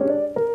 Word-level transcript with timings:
Olá 0.00 0.14
a 0.34 0.49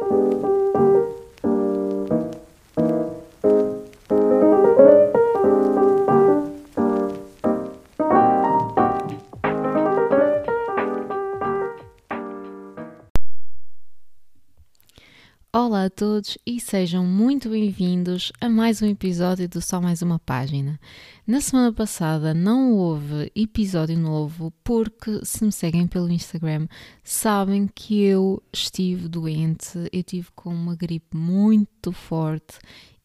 todos 15.96 16.38
e 16.45 16.59
sejam 16.59 17.05
muito 17.05 17.49
bem-vindos 17.49 18.30
a 18.41 18.49
mais 18.49 18.81
um 18.81 18.85
episódio 18.85 19.48
do 19.48 19.62
Só 19.62 19.80
Mais 19.80 20.02
Uma 20.02 20.20
Página. 20.20 20.77
Na 21.25 21.39
semana 21.39 21.71
passada 21.71 22.34
não 22.34 22.73
houve 22.73 23.31
episódio 23.34 23.98
novo 23.98 24.52
porque, 24.62 25.23
se 25.23 25.45
me 25.45 25.53
seguem 25.53 25.88
pelo 25.88 26.12
Instagram, 26.12 26.67
sabem 27.02 27.66
que 27.73 28.02
eu 28.02 28.44
estive 28.52 29.08
doente, 29.08 29.89
eu 29.89 30.03
tive 30.03 30.27
com 30.36 30.53
uma 30.53 30.76
gripe 30.76 31.16
muito 31.16 31.94
forte 31.94 32.59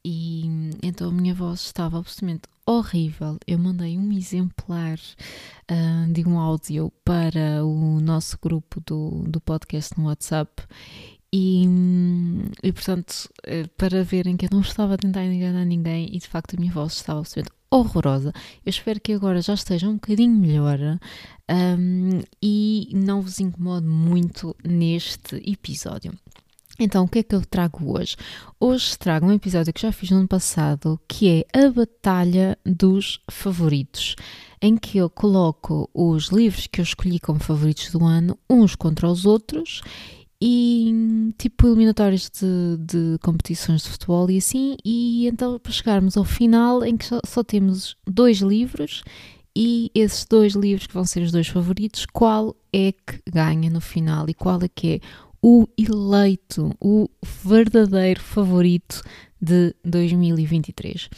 e 0.05 0.47
então 0.83 1.11
a 1.11 1.13
minha 1.13 1.35
voz 1.35 1.61
estava 1.61 1.97
absolutamente 1.97 2.49
horrível. 2.67 3.39
Eu 3.47 3.61
mandei 3.61 3.97
um 3.99 4.11
exemplar 4.11 4.99
uh, 5.71 6.13
de 6.13 6.27
um 6.27 6.41
áudio 6.41 6.93
para 7.05 7.65
o 7.65 8.01
nosso 8.01 8.37
grupo 8.43 8.81
do, 8.85 9.23
do 9.29 9.41
podcast 9.41 9.97
no 9.97 10.07
WhatsApp 10.07 10.65
e, 11.33 11.65
e, 12.63 12.73
portanto, 12.73 13.29
eh, 13.45 13.67
para 13.77 14.03
verem 14.03 14.37
que 14.37 14.47
eu 14.47 14.51
não 14.53 14.61
estava 14.61 14.95
a 14.95 14.99
tentar 14.99 15.25
enganar 15.25 15.65
ninguém 15.65 16.09
e 16.13 16.19
de 16.19 16.27
facto 16.27 16.57
a 16.57 16.61
minha 16.61 16.73
voz 16.73 16.95
estava 16.95 17.21
absolutamente 17.21 17.61
horrorosa. 17.71 18.33
Eu 18.67 18.71
espero 18.71 19.01
que 19.01 19.13
agora 19.13 19.41
já 19.41 19.55
esteja 19.55 19.89
um 19.89 19.95
bocadinho 19.95 20.35
melhor 20.35 20.79
um, 21.49 22.21
e 22.43 22.91
não 22.93 23.23
vos 23.23 23.39
incomode 23.39 23.87
muito 23.87 24.57
neste 24.65 25.37
episódio. 25.49 26.13
Então, 26.81 27.05
o 27.05 27.09
que 27.09 27.19
é 27.19 27.23
que 27.23 27.35
eu 27.35 27.45
trago 27.45 27.97
hoje? 27.97 28.17
Hoje 28.59 28.99
trago 28.99 29.27
um 29.27 29.33
episódio 29.33 29.73
que 29.73 29.83
já 29.83 29.93
fiz 29.93 30.11
no 30.11 30.17
ano 30.17 30.29
passado, 30.29 30.99
que 31.07 31.45
é 31.53 31.67
a 31.67 31.71
Batalha 31.71 32.59
dos 32.65 33.21
Favoritos, 33.31 34.17
em 34.63 34.79
que 34.79 34.97
eu 34.97 35.11
coloco 35.11 35.89
os 35.93 36.29
livros 36.29 36.67
que 36.67 36.81
eu 36.81 36.83
escolhi 36.83 37.21
como 37.21 37.39
favoritos 37.39 37.91
do 37.93 38.03
ano 38.05 38.37
uns 38.49 38.75
contra 38.75 39.09
os 39.09 39.27
outros 39.27 39.83
e 40.41 41.35
tipo 41.37 41.67
eliminatórios 41.67 42.31
de, 42.31 42.77
de, 42.79 43.19
competições 43.19 43.83
de 43.83 43.91
futebol 43.91 44.31
e 44.31 44.39
assim, 44.39 44.77
e 44.85 45.27
então 45.27 45.59
para 45.59 45.73
chegarmos 45.73 46.17
ao 46.17 46.25
final 46.25 46.83
em 46.85 46.97
que 46.97 47.05
só, 47.05 47.21
só, 47.27 47.43
temos 47.43 47.97
dois 48.07 48.39
livros. 48.39 49.03
E 49.55 49.91
esses 49.95 50.25
dois 50.25 50.55
livros 50.55 50.87
que 50.87 50.95
vão 50.95 51.05
ser 51.05 51.23
os 51.23 51.33
dois 51.33 51.49
favoritos, 51.49 52.07
qual 52.07 52.57
é 52.73 52.93
que 52.93 53.21
ganha 53.29 53.69
no 53.69 53.81
final? 53.81 54.27
E 54.29 54.35
qual 54.35 54.61
é 54.63 54.69
que 54.69 54.95
é 54.95 55.01
o 55.43 55.67
eleito, 55.77 56.75
o 56.81 57.09
verdadeiro 57.43 58.21
favorito 58.21 59.03
de 59.41 59.75
2023. 59.85 61.09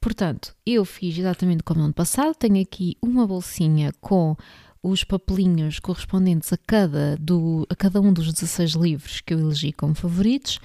Portanto, 0.00 0.54
eu 0.64 0.84
fiz 0.84 1.18
exatamente 1.18 1.64
como 1.64 1.80
no 1.80 1.86
ano 1.86 1.94
passado, 1.94 2.34
tenho 2.34 2.62
aqui 2.62 2.96
uma 3.02 3.26
bolsinha 3.26 3.92
com 4.00 4.36
os 4.82 5.04
papelinhos 5.04 5.78
correspondentes 5.78 6.52
a 6.52 6.56
cada, 6.56 7.16
do, 7.16 7.64
a 7.70 7.76
cada 7.76 8.00
um 8.00 8.12
dos 8.12 8.32
16 8.32 8.72
livros 8.72 9.20
que 9.20 9.32
eu 9.32 9.38
elegi 9.38 9.72
como 9.72 9.94
favoritos 9.94 10.58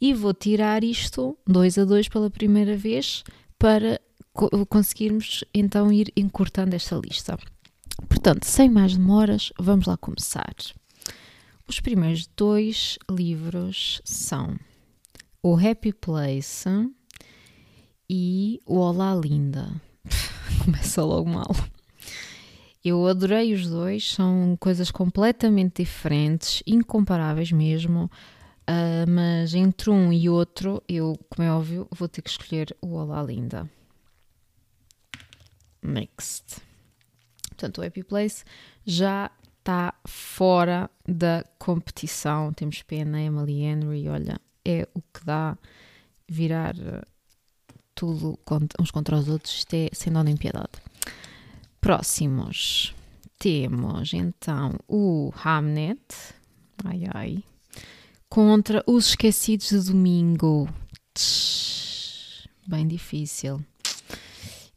e 0.00 0.14
vou 0.14 0.32
tirar 0.32 0.84
isto 0.84 1.36
dois 1.46 1.76
a 1.76 1.84
dois 1.84 2.08
pela 2.08 2.30
primeira 2.30 2.76
vez 2.76 3.24
para 3.58 4.00
conseguirmos 4.68 5.44
então 5.52 5.92
ir 5.92 6.12
encurtando 6.16 6.76
esta 6.76 6.96
lista. 6.96 7.36
Portanto, 8.08 8.44
sem 8.44 8.68
mais 8.68 8.96
demoras, 8.96 9.52
vamos 9.58 9.86
lá 9.86 9.96
começar. 9.96 10.54
Os 11.66 11.80
primeiros 11.80 12.28
dois 12.36 12.98
livros 13.10 14.00
são 14.04 14.56
O 15.42 15.56
Happy 15.56 15.92
Place 15.92 16.68
e 18.08 18.60
O 18.66 18.76
Olá 18.76 19.14
Linda. 19.14 19.80
Começa 20.64 21.02
logo 21.02 21.28
mal. 21.28 21.50
Eu 22.84 23.06
adorei 23.06 23.54
os 23.54 23.66
dois, 23.66 24.12
são 24.12 24.58
coisas 24.60 24.90
completamente 24.90 25.82
diferentes, 25.82 26.62
incomparáveis 26.66 27.50
mesmo. 27.50 28.10
Uh, 28.68 29.08
mas 29.08 29.54
entre 29.54 29.88
um 29.88 30.12
e 30.12 30.28
outro, 30.28 30.82
eu, 30.86 31.18
como 31.30 31.48
é 31.48 31.50
óbvio, 31.50 31.88
vou 31.90 32.08
ter 32.08 32.20
que 32.20 32.28
escolher 32.28 32.76
o 32.82 32.94
Olá 32.94 33.22
Linda. 33.22 33.70
Next. 35.82 36.60
Portanto, 37.48 37.78
o 37.78 37.86
Happy 37.86 38.04
Place 38.04 38.44
já 38.84 39.30
está 39.58 39.94
fora 40.06 40.90
da 41.08 41.42
competição. 41.58 42.52
Temos 42.52 42.82
pena, 42.82 43.18
Emily 43.20 43.62
Henry, 43.62 44.08
olha, 44.10 44.38
é 44.62 44.86
o 44.92 45.00
que 45.00 45.24
dá 45.24 45.56
virar 46.28 46.74
tudo 47.94 48.38
uns 48.78 48.90
contra 48.90 49.16
os 49.16 49.28
outros, 49.28 49.54
isto 49.54 49.74
é 49.74 49.88
sem 49.92 50.12
dó 50.12 50.22
piedade. 50.38 50.83
Próximos 51.84 52.94
temos 53.38 54.14
então 54.14 54.74
o 54.88 55.30
Hamnet, 55.44 56.00
ai 56.82 57.02
ai, 57.12 57.44
contra 58.26 58.82
os 58.86 59.08
Esquecidos 59.08 59.68
de 59.68 59.92
Domingo. 59.92 60.66
Bem 62.66 62.88
difícil. 62.88 63.62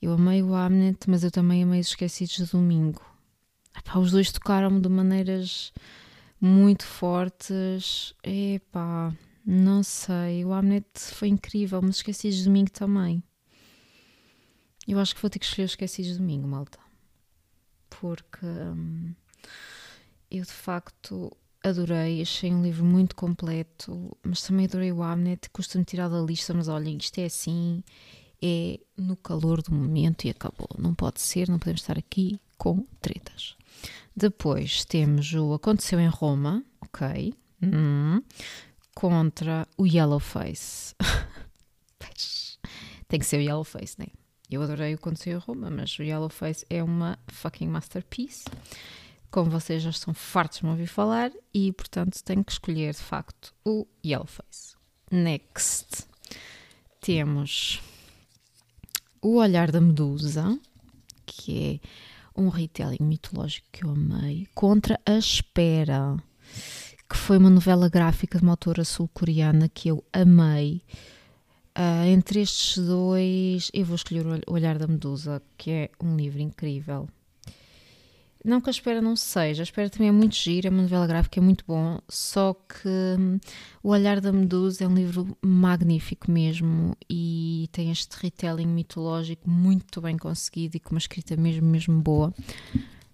Eu 0.01 0.11
amei 0.15 0.43
o 0.43 0.53
Hamnet, 0.53 1.09
mas 1.09 1.23
eu 1.23 1.31
também 1.31 1.63
amei 1.63 1.79
os 1.79 1.87
Esquecidos 1.87 2.35
de 2.35 2.45
Domingo. 2.45 3.01
Epá, 3.73 3.99
os 3.99 4.11
dois 4.11 4.29
tocaram-me 4.29 4.81
de 4.81 4.89
maneiras 4.89 5.71
muito 6.41 6.85
fortes. 6.85 8.13
Epá, 8.21 9.15
não 9.45 9.81
sei. 9.81 10.43
O 10.43 10.51
Hamnet 10.51 10.85
foi 10.99 11.29
incrível, 11.29 11.81
mas 11.81 11.95
Esquecidos 11.95 12.39
de 12.39 12.43
Domingo 12.43 12.71
também. 12.71 13.23
Eu 14.85 14.99
acho 14.99 15.15
que 15.15 15.21
vou 15.21 15.29
ter 15.29 15.39
que 15.39 15.45
escolher 15.45 15.67
os 15.67 15.71
Esquecidos 15.71 16.11
de 16.11 16.17
Domingo, 16.17 16.45
malta 16.49 16.85
porque 17.99 18.45
hum, 18.45 19.13
eu 20.29 20.43
de 20.43 20.51
facto 20.51 21.35
adorei, 21.63 22.21
achei 22.21 22.53
um 22.53 22.61
livro 22.61 22.85
muito 22.85 23.15
completo, 23.15 24.15
mas 24.23 24.41
também 24.41 24.65
adorei 24.65 24.91
o 24.91 25.03
Amnet, 25.03 25.49
custa-me 25.49 25.83
tirar 25.83 26.07
da 26.07 26.21
lista, 26.21 26.53
mas 26.53 26.67
olha, 26.67 26.89
isto 26.89 27.19
é 27.19 27.25
assim, 27.25 27.83
é 28.41 28.79
no 28.95 29.15
calor 29.15 29.61
do 29.61 29.73
momento 29.73 30.25
e 30.25 30.29
acabou. 30.29 30.69
Não 30.77 30.93
pode 30.93 31.21
ser, 31.21 31.49
não 31.49 31.59
podemos 31.59 31.81
estar 31.81 31.97
aqui 31.97 32.39
com 32.57 32.85
tretas. 33.01 33.55
Depois 34.15 34.85
temos 34.85 35.33
o 35.33 35.53
Aconteceu 35.53 35.99
em 35.99 36.07
Roma, 36.07 36.63
ok, 36.81 37.33
hum, 37.61 38.21
contra 38.95 39.67
o 39.77 39.85
Yellowface. 39.85 40.95
Tem 43.07 43.19
que 43.19 43.25
ser 43.25 43.37
o 43.37 43.41
Yellowface, 43.41 43.95
né? 43.99 44.07
Eu 44.49 44.61
adorei 44.61 44.93
o 44.93 44.95
Aconteceu 44.95 45.37
em 45.37 45.41
Roma, 45.41 45.69
mas 45.69 45.99
o 45.99 46.03
Yellowface 46.03 46.65
é 46.69 46.81
uma 46.81 47.19
fucking 47.27 47.67
masterpiece. 47.67 48.45
Como 49.29 49.51
vocês 49.51 49.83
já 49.83 49.89
estão 49.89 50.13
fartos 50.13 50.59
de 50.59 50.65
me 50.65 50.71
ouvir 50.71 50.87
falar, 50.87 51.31
e 51.53 51.73
portanto 51.73 52.23
tenho 52.23 52.45
que 52.45 52.53
escolher 52.53 52.93
de 52.93 53.01
facto 53.01 53.53
o 53.65 53.85
Yellowface. 54.05 54.75
Next 55.11 56.07
temos 57.01 57.81
O 59.21 59.35
Olhar 59.35 59.69
da 59.69 59.81
Medusa, 59.81 60.57
que 61.25 61.81
é 61.83 62.41
um 62.41 62.47
retelling 62.47 63.03
mitológico 63.03 63.67
que 63.71 63.83
eu 63.83 63.89
amei, 63.89 64.47
contra 64.55 64.97
a 65.05 65.17
Espera, 65.17 66.15
que 67.09 67.17
foi 67.17 67.37
uma 67.37 67.49
novela 67.49 67.89
gráfica 67.89 68.37
de 68.37 68.43
uma 68.43 68.53
autora 68.53 68.85
sul-coreana 68.85 69.67
que 69.67 69.89
eu 69.89 70.03
amei 70.13 70.81
Uh, 71.77 72.07
entre 72.07 72.41
estes 72.41 72.83
dois, 72.83 73.69
eu 73.71 73.85
vou 73.85 73.95
escolher 73.95 74.25
O 74.47 74.53
Olhar 74.53 74.79
da 74.79 74.87
Medusa, 74.87 75.43
que 75.55 75.69
é 75.69 75.89
um 76.01 76.17
livro 76.17 76.41
incrível. 76.41 77.07
Não 78.43 78.59
que 78.59 78.69
a 78.69 78.71
espera 78.71 78.99
não 78.99 79.15
seja, 79.15 79.61
a 79.61 79.65
espera 79.65 79.87
também 79.87 80.07
é 80.07 80.11
muito 80.11 80.33
gira, 80.35 80.69
é 80.69 80.71
uma 80.71 80.81
novela 80.81 81.05
gráfica, 81.05 81.39
é 81.39 81.43
muito 81.43 81.63
bom, 81.67 81.99
só 82.09 82.53
que 82.53 82.87
hum, 82.87 83.37
O 83.83 83.89
Olhar 83.89 84.19
da 84.19 84.31
Medusa 84.31 84.85
é 84.85 84.87
um 84.87 84.95
livro 84.95 85.37
magnífico 85.39 86.31
mesmo 86.31 86.95
e 87.07 87.69
tem 87.71 87.91
este 87.91 88.15
retelling 88.19 88.65
mitológico 88.65 89.47
muito 89.47 90.01
bem 90.01 90.17
conseguido 90.17 90.77
e 90.77 90.79
com 90.79 90.95
uma 90.95 90.99
escrita 90.99 91.35
mesmo, 91.35 91.67
mesmo 91.67 92.01
boa. 92.01 92.33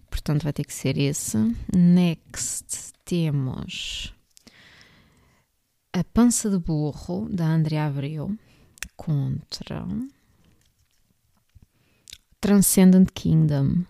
Portanto, 0.09 0.44
vai 0.44 0.54
ter 0.54 0.63
que 0.63 0.74
ser 0.74 0.98
esse. 0.98 1.38
Next 1.75 2.94
temos 3.04 4.13
A 5.92 6.04
Pança 6.04 6.50
de 6.50 6.59
Burro, 6.59 7.27
da 7.30 7.45
Andrea 7.45 7.88
Abreu 7.88 8.38
contra 9.06 9.86
Transcendent 12.40 13.12
Kingdom. 13.14 13.86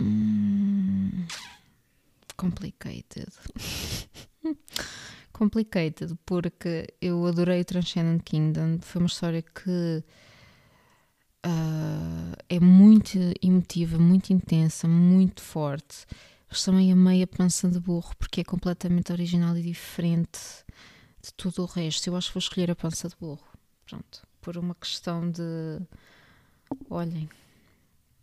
Hum, 0.00 1.26
complicated. 2.36 3.28
complicated, 5.32 6.16
porque 6.26 6.86
eu 7.00 7.26
adorei 7.26 7.64
Transcendent 7.64 8.22
Kingdom. 8.24 8.78
Foi 8.80 9.00
uma 9.00 9.08
história 9.08 9.42
que 9.42 10.04
uh, 11.46 12.36
é 12.48 12.60
muito 12.60 13.18
emotiva, 13.42 13.98
muito 13.98 14.32
intensa, 14.32 14.86
muito 14.86 15.40
forte. 15.40 16.06
Mas 16.48 16.62
também 16.62 16.92
amei 16.92 17.22
a 17.22 17.26
pança 17.26 17.68
de 17.68 17.80
burro 17.80 18.14
porque 18.18 18.40
é 18.42 18.44
completamente 18.44 19.12
original 19.12 19.56
e 19.56 19.62
diferente 19.62 20.40
de 21.28 21.34
tudo 21.34 21.62
o 21.62 21.66
resto. 21.66 22.06
Eu 22.06 22.16
acho 22.16 22.28
que 22.28 22.34
vou 22.34 22.40
escolher 22.40 22.70
a 22.70 22.76
pança 22.76 23.08
de 23.08 23.16
burro. 23.16 23.46
Pronto. 23.86 24.26
Por 24.40 24.56
uma 24.56 24.74
questão 24.74 25.30
de. 25.30 25.80
Olhem, 26.90 27.28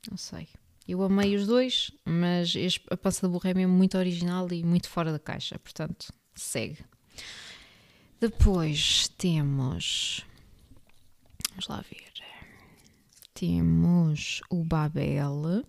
não 0.09 0.17
sei. 0.17 0.47
Eu 0.87 1.01
amei 1.01 1.35
os 1.35 1.47
dois, 1.47 1.91
mas 2.05 2.53
a 2.91 2.97
pança 2.97 3.25
de 3.25 3.31
burro 3.31 3.49
é 3.49 3.53
mesmo 3.53 3.73
muito 3.73 3.97
original 3.97 4.51
e 4.51 4.63
muito 4.63 4.87
fora 4.87 5.11
da 5.11 5.19
caixa. 5.19 5.57
Portanto, 5.59 6.13
segue. 6.35 6.83
Depois 8.19 9.07
temos. 9.17 10.25
Vamos 11.49 11.67
lá 11.67 11.83
ver. 11.89 12.05
Temos 13.33 14.41
o 14.49 14.63
Babel 14.63 15.65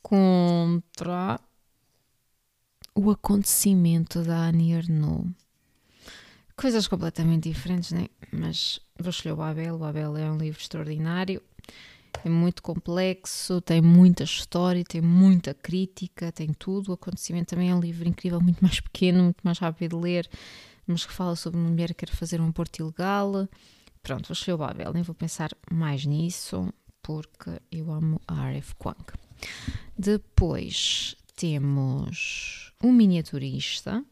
contra 0.00 1.40
o 2.94 3.10
acontecimento 3.10 4.22
da 4.22 4.48
Annie 4.48 4.72
Ernaux. 4.72 5.39
Coisas 6.60 6.86
completamente 6.86 7.48
diferentes, 7.48 7.90
né? 7.90 8.08
Mas 8.30 8.80
vou 8.98 9.08
escolher 9.08 9.32
o 9.32 9.36
Babel. 9.36 9.76
O 9.76 9.78
Babel 9.78 10.14
é 10.18 10.30
um 10.30 10.36
livro 10.36 10.60
extraordinário. 10.60 11.40
É 12.22 12.28
muito 12.28 12.62
complexo, 12.62 13.62
tem 13.62 13.80
muita 13.80 14.24
história, 14.24 14.84
tem 14.84 15.00
muita 15.00 15.54
crítica, 15.54 16.30
tem 16.30 16.52
tudo. 16.52 16.90
O 16.90 16.92
acontecimento 16.92 17.46
também 17.48 17.70
é 17.70 17.74
um 17.74 17.80
livro 17.80 18.06
incrível, 18.06 18.42
muito 18.42 18.60
mais 18.60 18.78
pequeno, 18.78 19.24
muito 19.24 19.40
mais 19.42 19.58
rápido 19.58 19.96
de 19.96 20.02
ler, 20.02 20.28
mas 20.86 21.06
que 21.06 21.14
fala 21.14 21.34
sobre 21.34 21.58
uma 21.58 21.70
mulher 21.70 21.94
que 21.94 22.04
quer 22.04 22.14
fazer 22.14 22.42
um 22.42 22.48
aborto 22.48 22.82
ilegal. 22.82 23.48
Pronto, 24.02 24.28
vou 24.28 24.34
escolher 24.34 24.54
o 24.54 24.58
Babel, 24.58 24.92
nem 24.92 25.02
vou 25.02 25.14
pensar 25.14 25.48
mais 25.72 26.04
nisso, 26.04 26.70
porque 27.02 27.58
eu 27.72 27.90
amo 27.90 28.20
a 28.28 28.50
R.F. 28.50 28.74
Kwang. 28.74 29.02
Depois 29.96 31.16
temos 31.34 32.70
um 32.84 32.92
miniaturista 32.92 34.04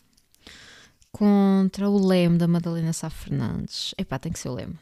contra 1.13 1.89
o 1.89 2.07
Leme 2.07 2.39
da 2.39 2.49
Madalena 2.49 2.93
Sá 2.93 3.11
Fernandes. 3.11 3.95
Epá, 3.99 4.19
tem 4.19 4.33
que 4.33 4.39
ser 4.39 4.49
o 4.49 4.55
Leme. 4.55 4.79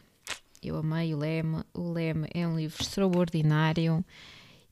Eu 0.62 0.76
amei 0.76 1.14
o 1.14 1.18
Leme. 1.18 1.62
O 1.72 1.92
Leme 1.92 2.28
é 2.34 2.46
um 2.46 2.56
livro 2.56 2.82
extraordinário 2.82 4.04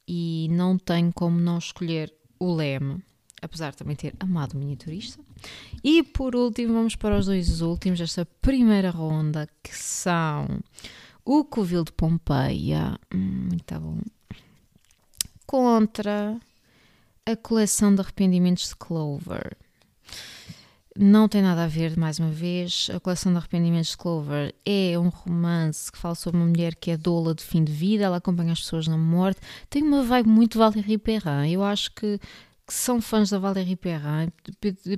e 0.06 0.48
não 0.50 0.76
tenho 0.76 1.12
como 1.12 1.38
não 1.38 1.58
escolher 1.58 2.12
o 2.38 2.54
Leme, 2.54 3.02
apesar 3.40 3.70
de 3.70 3.78
também 3.78 3.96
ter 3.96 4.14
amado 4.20 4.54
o 4.54 4.58
miniaturista. 4.58 5.22
E 5.82 6.02
por 6.02 6.34
último, 6.34 6.74
vamos 6.74 6.96
para 6.96 7.18
os 7.18 7.26
dois 7.26 7.60
últimos 7.60 7.98
desta 7.98 8.26
primeira 8.40 8.90
ronda, 8.90 9.48
que 9.62 9.74
são 9.74 10.60
o 11.24 11.44
Covil 11.44 11.84
de 11.84 11.92
Pompeia, 11.92 12.98
hum, 13.14 13.48
muito 13.48 13.80
bom, 13.80 13.98
contra 15.46 16.38
a 17.26 17.36
coleção 17.36 17.94
de 17.94 18.00
arrependimentos 18.00 18.68
de 18.68 18.76
Clover. 18.76 19.56
Não 20.96 21.28
tem 21.28 21.42
nada 21.42 21.64
a 21.64 21.66
ver, 21.66 21.96
mais 21.98 22.20
uma 22.20 22.30
vez. 22.30 22.88
A 22.94 23.00
coleção 23.00 23.32
de 23.32 23.38
arrependimentos 23.38 23.90
de 23.90 23.96
Clover 23.96 24.54
é 24.64 24.96
um 24.96 25.08
romance 25.08 25.90
que 25.90 25.98
fala 25.98 26.14
sobre 26.14 26.38
uma 26.38 26.46
mulher 26.46 26.76
que 26.76 26.92
é 26.92 26.96
doula 26.96 27.34
de 27.34 27.42
fim 27.42 27.64
de 27.64 27.72
vida, 27.72 28.04
ela 28.04 28.18
acompanha 28.18 28.52
as 28.52 28.60
pessoas 28.60 28.86
na 28.86 28.96
morte. 28.96 29.40
Tem 29.68 29.82
uma 29.82 30.04
vibe 30.04 30.28
muito 30.28 30.56
Valérie 30.56 30.96
Perrin. 30.96 31.50
Eu 31.50 31.64
acho 31.64 31.90
que 31.96 32.20
que 32.66 32.72
são 32.72 32.98
fãs 33.00 33.28
da 33.28 33.38
Valérie 33.38 33.76
Perrin, 33.76 34.32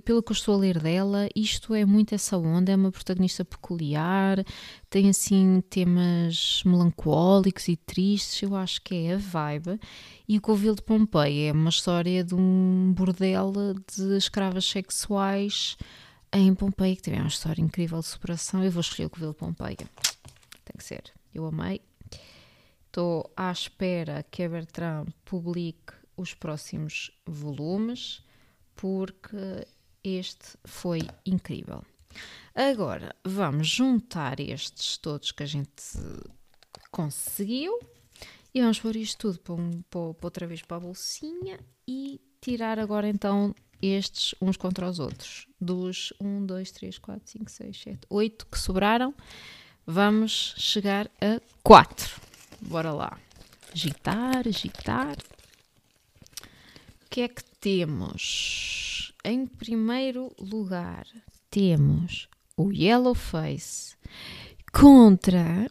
pelo 0.05 0.23
que 0.23 0.31
eu 0.31 0.35
estou 0.35 0.55
a 0.55 0.59
ler 0.59 0.81
dela, 0.81 1.29
isto 1.35 1.75
é 1.75 1.85
muito 1.85 2.15
essa 2.15 2.39
onda, 2.39 2.71
é 2.71 2.77
uma 2.77 2.93
protagonista 2.93 3.45
peculiar, 3.45 4.45
tem 4.89 5.09
assim 5.09 5.61
temas 5.69 6.63
melancólicos 6.65 7.67
e 7.67 7.77
tristes, 7.77 8.43
eu 8.43 8.55
acho 8.55 8.81
que 8.83 8.95
é 8.95 9.15
a 9.15 9.19
vibe. 9.19 9.81
E 10.29 10.39
o 10.39 10.41
Covil 10.41 10.77
de 10.77 10.83
Pompeia 10.83 11.51
é 11.51 11.53
uma 11.53 11.71
história 11.71 12.23
de 12.23 12.37
um 12.37 12.93
bordel 12.95 13.53
de 13.93 14.17
escravas 14.17 14.65
sexuais 14.65 15.77
em 16.33 16.55
Pompeia, 16.55 16.95
que 16.95 17.03
também 17.03 17.19
é 17.19 17.23
uma 17.23 17.29
história 17.29 17.61
incrível 17.61 17.99
de 17.99 18.07
superação. 18.07 18.63
Eu 18.63 18.71
vou 18.71 18.81
escolher 18.81 19.07
o 19.07 19.11
Covil 19.11 19.31
de 19.31 19.37
Pompeia. 19.37 19.77
Tem 19.77 20.77
que 20.77 20.85
ser. 20.85 21.03
Eu 21.35 21.47
amei. 21.47 21.81
Estou 22.87 23.31
à 23.37 23.51
espera 23.51 24.25
que 24.31 24.43
a 24.45 24.49
Bertrand 24.49 25.07
publique 25.25 25.96
os 26.17 26.35
próximos 26.35 27.11
volumes, 27.27 28.23
porque 28.75 29.67
este 30.03 30.57
foi 30.65 31.01
incrível. 31.25 31.85
Agora 32.55 33.15
vamos 33.25 33.69
juntar 33.69 34.41
estes 34.41 34.97
todos 34.97 35.33
que 35.33 35.43
a 35.43 35.47
gente 35.47 35.83
conseguiu 36.91 37.79
e 38.55 38.61
vamos 38.63 38.81
pôr 38.81 38.97
isto 38.97 39.19
tudo 39.19 39.39
para, 39.41 39.55
um, 39.55 39.83
para, 39.91 40.01
outra 40.01 40.47
vez 40.47 40.63
para 40.63 40.79
a 40.79 40.81
bolsinha 40.81 41.61
e 41.87 42.21
tirar 42.41 42.79
agora 42.79 43.07
então 43.07 43.55
estes 43.83 44.35
uns 44.41 44.57
contra 44.57 44.89
os 44.89 44.99
outros. 44.99 45.47
Dos 45.61 46.15
1, 46.19 46.47
2, 46.47 46.71
3, 46.71 46.99
4, 46.99 47.31
5, 47.31 47.51
6, 47.51 47.83
7, 47.83 47.99
8 48.09 48.47
que 48.47 48.59
sobraram, 48.59 49.15
vamos 49.87 50.55
chegar 50.57 51.11
a 51.21 51.41
4. 51.63 52.21
Bora 52.63 52.93
lá. 52.93 53.19
Agitar, 53.71 54.49
agitar 54.49 55.19
que 57.09 57.21
é 57.23 57.29
que 57.29 57.43
temos? 57.61 59.13
Em 59.25 59.47
primeiro 59.47 60.33
lugar, 60.39 61.07
temos 61.51 62.29
o 62.57 62.73
Yellow 62.73 63.15
Face 63.15 63.97
contra 64.73 65.71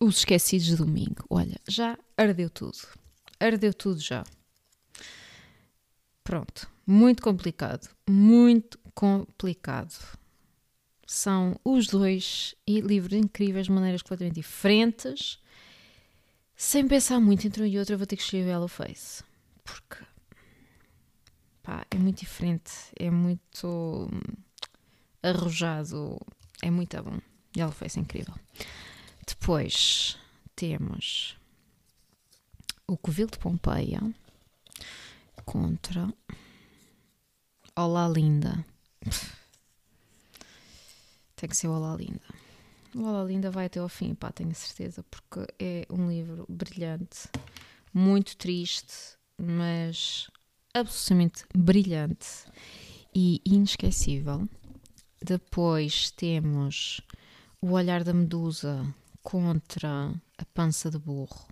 os 0.00 0.18
Esquecidos 0.18 0.66
de 0.66 0.76
Domingo. 0.76 1.24
Olha, 1.30 1.58
já 1.68 1.98
ardeu 2.16 2.50
tudo. 2.50 2.78
Ardeu 3.40 3.72
tudo 3.72 4.00
já. 4.00 4.24
Pronto. 6.22 6.68
Muito 6.86 7.22
complicado. 7.22 7.88
Muito 8.08 8.78
complicado. 8.94 9.94
São 11.06 11.58
os 11.64 11.86
dois 11.86 12.54
livros 12.66 13.12
incríveis 13.12 13.66
de 13.66 13.72
maneiras 13.72 14.02
completamente 14.02 14.36
diferentes 14.36 15.38
sem 16.56 16.88
pensar 16.88 17.20
muito 17.20 17.46
entre 17.46 17.62
um 17.62 17.66
e 17.66 17.78
outro, 17.78 17.94
eu 17.94 17.98
vou 17.98 18.06
ter 18.06 18.16
que 18.16 18.22
escolher 18.22 18.44
o 18.44 18.48
Yellow 18.48 18.68
Face. 18.68 19.22
Porque 19.62 20.04
pá, 21.62 21.84
é 21.90 21.96
muito 21.96 22.20
diferente, 22.20 22.72
é 22.98 23.10
muito 23.10 24.08
arrojado, 25.22 26.18
é 26.62 26.70
muito 26.70 27.02
bom. 27.02 27.18
Yellow 27.56 27.72
Face 27.72 27.98
é 27.98 28.02
incrível. 28.02 28.34
Depois 29.26 30.18
temos 30.54 31.36
o 32.86 32.96
Covil 32.96 33.26
de 33.26 33.38
Pompeia 33.38 34.00
contra 35.44 36.12
Olá 37.74 38.08
Linda. 38.08 38.64
Tem 41.36 41.48
que 41.48 41.56
ser 41.56 41.68
Olá 41.68 41.94
Linda. 41.96 42.35
Olá 42.98 43.22
Linda 43.24 43.50
vai 43.50 43.66
até 43.66 43.78
ao 43.78 43.90
fim, 43.90 44.14
pá, 44.14 44.32
tenho 44.32 44.54
certeza, 44.54 45.04
porque 45.10 45.46
é 45.58 45.86
um 45.90 46.08
livro 46.08 46.46
brilhante, 46.48 47.28
muito 47.92 48.34
triste, 48.38 49.18
mas 49.36 50.30
absolutamente 50.72 51.44
brilhante 51.54 52.26
e 53.14 53.42
inesquecível. 53.44 54.48
Depois 55.22 56.10
temos 56.10 57.02
O 57.60 57.72
Olhar 57.72 58.02
da 58.02 58.14
Medusa 58.14 58.82
contra 59.22 60.14
a 60.38 60.44
Pança 60.54 60.90
de 60.90 60.98
Burro. 60.98 61.46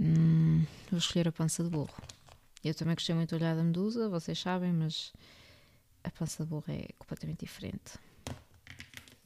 Hum, 0.00 0.66
vou 0.90 0.98
escolher 0.98 1.28
a 1.28 1.32
Pança 1.32 1.62
de 1.62 1.70
Burro. 1.70 2.02
Eu 2.64 2.74
também 2.74 2.96
gostei 2.96 3.14
muito 3.14 3.30
do 3.30 3.36
Olhar 3.36 3.54
da 3.54 3.62
Medusa, 3.62 4.08
vocês 4.08 4.36
sabem, 4.36 4.72
mas 4.72 5.12
a 6.02 6.10
Pança 6.10 6.42
de 6.42 6.50
Burro 6.50 6.64
é 6.66 6.88
completamente 6.98 7.44
diferente. 7.44 8.00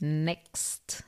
Next. 0.00 1.04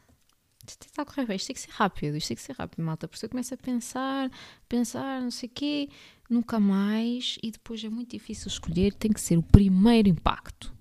Isto 0.66 0.87
está 0.87 1.02
a 1.02 1.04
correr 1.07 1.26
bem, 1.26 1.37
isto 1.37 1.47
tem 1.47 1.54
que 1.54 1.61
ser 1.61 1.71
rápido, 1.71 2.16
isto 2.16 2.28
tem 2.28 2.37
que 2.37 2.42
ser 2.42 2.52
rápido, 2.52 2.83
malta. 2.83 3.09
Por 3.09 3.16
isso 3.16 3.25
eu 3.25 3.30
começo 3.30 3.54
a 3.54 3.57
pensar, 3.57 4.30
pensar, 4.68 5.23
não 5.23 5.30
sei 5.30 5.49
o 5.49 5.52
quê, 5.52 5.88
nunca 6.28 6.61
mais, 6.61 7.38
e 7.42 7.50
depois 7.50 7.83
é 7.83 7.88
muito 7.88 8.11
difícil 8.11 8.49
escolher, 8.49 8.92
tem 8.92 9.11
que 9.11 9.21
ser 9.21 9.38
o 9.38 9.42
primeiro 9.42 10.09
impacto. 10.09 10.73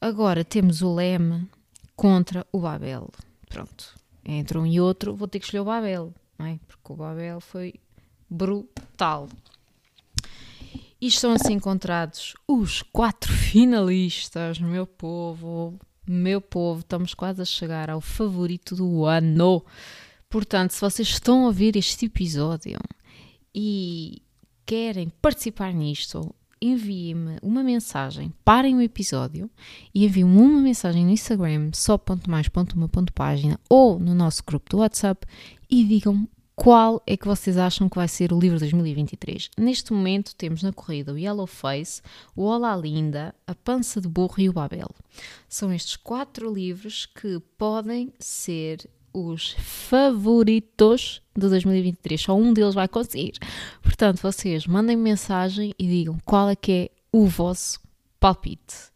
Agora 0.00 0.44
temos 0.44 0.80
o 0.80 0.94
Leme 0.94 1.48
contra 1.94 2.46
o 2.50 2.60
Babel. 2.60 3.10
Pronto, 3.48 3.94
entre 4.24 4.58
um 4.58 4.66
e 4.66 4.80
outro 4.80 5.14
vou 5.14 5.28
ter 5.28 5.38
que 5.38 5.44
escolher 5.44 5.60
o 5.60 5.66
Babel, 5.66 6.14
não 6.38 6.46
é? 6.46 6.58
Porque 6.66 6.92
o 6.92 6.96
Babel 6.96 7.40
foi 7.40 7.74
brutal. 8.28 9.28
E 11.00 11.06
estão 11.06 11.32
assim 11.32 11.54
encontrados 11.54 12.34
os 12.48 12.80
quatro 12.80 13.30
finalistas, 13.36 14.58
meu 14.58 14.86
povo. 14.86 15.78
Meu 16.06 16.38
povo, 16.38 16.80
estamos 16.80 17.14
quase 17.14 17.40
a 17.40 17.46
chegar 17.46 17.88
ao 17.88 18.00
favorito 18.00 18.76
do 18.76 19.06
ano. 19.06 19.64
Portanto, 20.28 20.72
se 20.72 20.80
vocês 20.80 21.08
estão 21.08 21.44
a 21.44 21.46
ouvir 21.46 21.76
este 21.76 22.06
episódio 22.06 22.78
e 23.54 24.20
querem 24.66 25.10
participar 25.22 25.72
nisto, 25.72 26.34
enviem-me 26.60 27.38
uma 27.42 27.62
mensagem, 27.62 28.32
parem 28.44 28.76
o 28.76 28.82
episódio 28.82 29.50
e 29.94 30.04
enviem-me 30.04 30.38
uma 30.38 30.60
mensagem 30.60 31.06
no 31.06 31.10
Instagram, 31.10 31.70
só 31.72 31.96
ponto 31.96 32.30
mais 32.30 32.48
ponto 32.48 32.76
uma 32.76 32.88
ponto 32.88 33.12
página 33.12 33.58
ou 33.68 33.98
no 33.98 34.14
nosso 34.14 34.42
grupo 34.46 34.68
do 34.68 34.78
WhatsApp 34.78 35.26
e 35.70 35.84
digam 35.84 36.28
qual 36.56 37.02
é 37.06 37.16
que 37.16 37.26
vocês 37.26 37.58
acham 37.58 37.88
que 37.88 37.96
vai 37.96 38.06
ser 38.06 38.32
o 38.32 38.38
livro 38.38 38.56
de 38.56 38.64
2023? 38.64 39.50
Neste 39.58 39.92
momento 39.92 40.34
temos 40.36 40.62
na 40.62 40.72
corrida 40.72 41.12
o 41.12 41.18
Yellow 41.18 41.46
Face, 41.46 42.00
o 42.34 42.44
Olá 42.44 42.76
Linda, 42.76 43.34
a 43.46 43.54
Pança 43.54 44.00
de 44.00 44.08
Burro 44.08 44.36
e 44.38 44.48
o 44.48 44.52
Babel. 44.52 44.88
São 45.48 45.72
estes 45.72 45.96
quatro 45.96 46.52
livros 46.52 47.06
que 47.06 47.40
podem 47.58 48.12
ser 48.18 48.88
os 49.12 49.56
favoritos 49.58 51.22
de 51.36 51.48
2023. 51.48 52.20
Só 52.20 52.36
um 52.36 52.52
deles 52.52 52.74
vai 52.74 52.88
conseguir. 52.88 53.32
Portanto, 53.82 54.20
vocês 54.20 54.66
mandem 54.66 54.96
mensagem 54.96 55.74
e 55.78 55.86
digam 55.86 56.18
qual 56.24 56.48
é 56.48 56.56
que 56.56 56.72
é 56.72 56.90
o 57.12 57.26
vosso 57.26 57.80
palpite. 58.18 58.93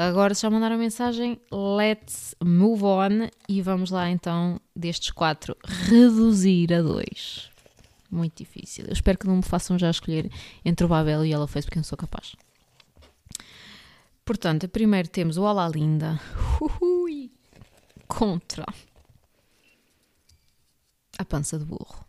Agora 0.00 0.32
já 0.32 0.48
mandaram 0.48 0.78
mensagem, 0.78 1.40
let's 1.50 2.32
move 2.40 2.84
on 2.84 3.28
e 3.48 3.60
vamos 3.60 3.90
lá 3.90 4.08
então 4.08 4.60
destes 4.74 5.10
quatro 5.10 5.56
reduzir 5.66 6.72
a 6.72 6.80
dois. 6.80 7.50
Muito 8.08 8.38
difícil. 8.38 8.84
Eu 8.86 8.92
espero 8.92 9.18
que 9.18 9.26
não 9.26 9.38
me 9.38 9.42
façam 9.42 9.76
já 9.76 9.90
escolher 9.90 10.30
entre 10.64 10.86
o 10.86 10.88
Babel 10.88 11.24
e 11.24 11.32
ela 11.32 11.48
fez 11.48 11.64
porque 11.64 11.78
eu 11.78 11.80
não 11.80 11.84
sou 11.84 11.98
capaz. 11.98 12.36
Portanto, 14.24 14.68
primeiro 14.68 15.08
temos 15.08 15.36
o 15.36 15.42
Olá 15.42 15.68
Linda 15.68 16.20
Ui. 16.80 17.32
contra 18.06 18.64
a 21.18 21.24
pança 21.24 21.58
de 21.58 21.64
burro. 21.64 22.04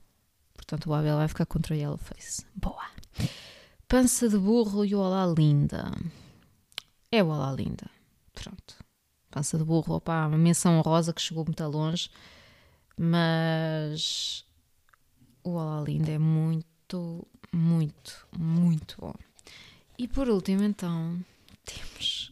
Portanto, 0.53 0.85
o 0.85 0.89
Babel 0.89 1.17
vai 1.17 1.27
ficar 1.27 1.47
contra 1.47 1.73
o 1.73 1.77
Yellowface. 1.77 2.45
Boa. 2.53 2.85
Pança 3.87 4.29
de 4.29 4.37
burro 4.37 4.85
e 4.85 4.93
o 4.93 4.99
Olá 4.99 5.25
Linda. 5.25 5.91
É 7.11 7.23
o 7.23 7.27
Olá 7.29 7.51
Linda. 7.51 7.89
Pronto. 8.33 8.75
Pança 9.31 9.57
de 9.57 9.63
burro, 9.63 9.95
opa, 9.95 10.27
uma 10.27 10.37
menção 10.37 10.79
rosa 10.81 11.11
que 11.11 11.21
chegou 11.21 11.43
muito 11.43 11.63
longe, 11.63 12.09
mas 12.95 14.45
o 15.43 15.51
Olá 15.51 15.81
Linda 15.81 16.11
é 16.11 16.19
muito, 16.19 17.27
muito, 17.51 18.27
muito 18.37 18.95
bom. 18.99 19.13
E 19.97 20.07
por 20.07 20.29
último, 20.29 20.63
então, 20.63 21.19
temos 21.65 22.31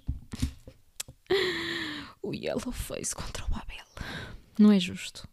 o 2.22 2.36
Yellow 2.36 2.72
Face 2.72 3.16
contra 3.16 3.46
o 3.46 3.50
Babel. 3.50 3.86
Não 4.60 4.72
é 4.72 4.80
justo. 4.80 5.28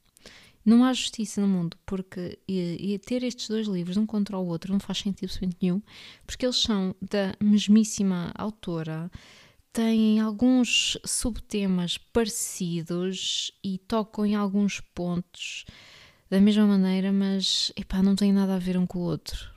Não 0.65 0.83
há 0.85 0.93
justiça 0.93 1.41
no 1.41 1.49
mundo, 1.49 1.77
porque 1.85 2.39
e, 2.49 2.95
e 2.95 2.99
ter 2.99 3.23
estes 3.23 3.49
dois 3.49 3.67
livros 3.67 3.97
um 3.97 4.07
contra 4.07 4.39
o 4.39 4.47
outro 4.47 4.73
não 4.73 4.81
faz 4.81 4.99
sentido 4.99 5.33
nenhum, 5.61 5.83
porque 6.27 6.47
eles 6.47 6.57
são 6.57 6.95
da 7.03 7.35
mesmíssima 7.41 8.33
autora, 8.35 9.11
têm 9.73 10.21
alguns 10.21 10.97
subtemas 11.05 11.99
parecidos 11.99 13.53
e 13.63 13.77
tocam 13.79 14.25
em 14.25 14.35
alguns 14.35 14.81
pontos 14.95 15.67
da 16.31 16.41
mesma 16.41 16.67
maneira, 16.67 17.13
mas 17.13 17.71
epá, 17.77 18.03
não 18.03 18.17
tem 18.17 18.33
nada 18.33 18.55
a 18.55 18.59
ver 18.59 18.79
um 18.79 18.87
com 18.87 19.01
o 19.01 19.03
outro. 19.03 19.53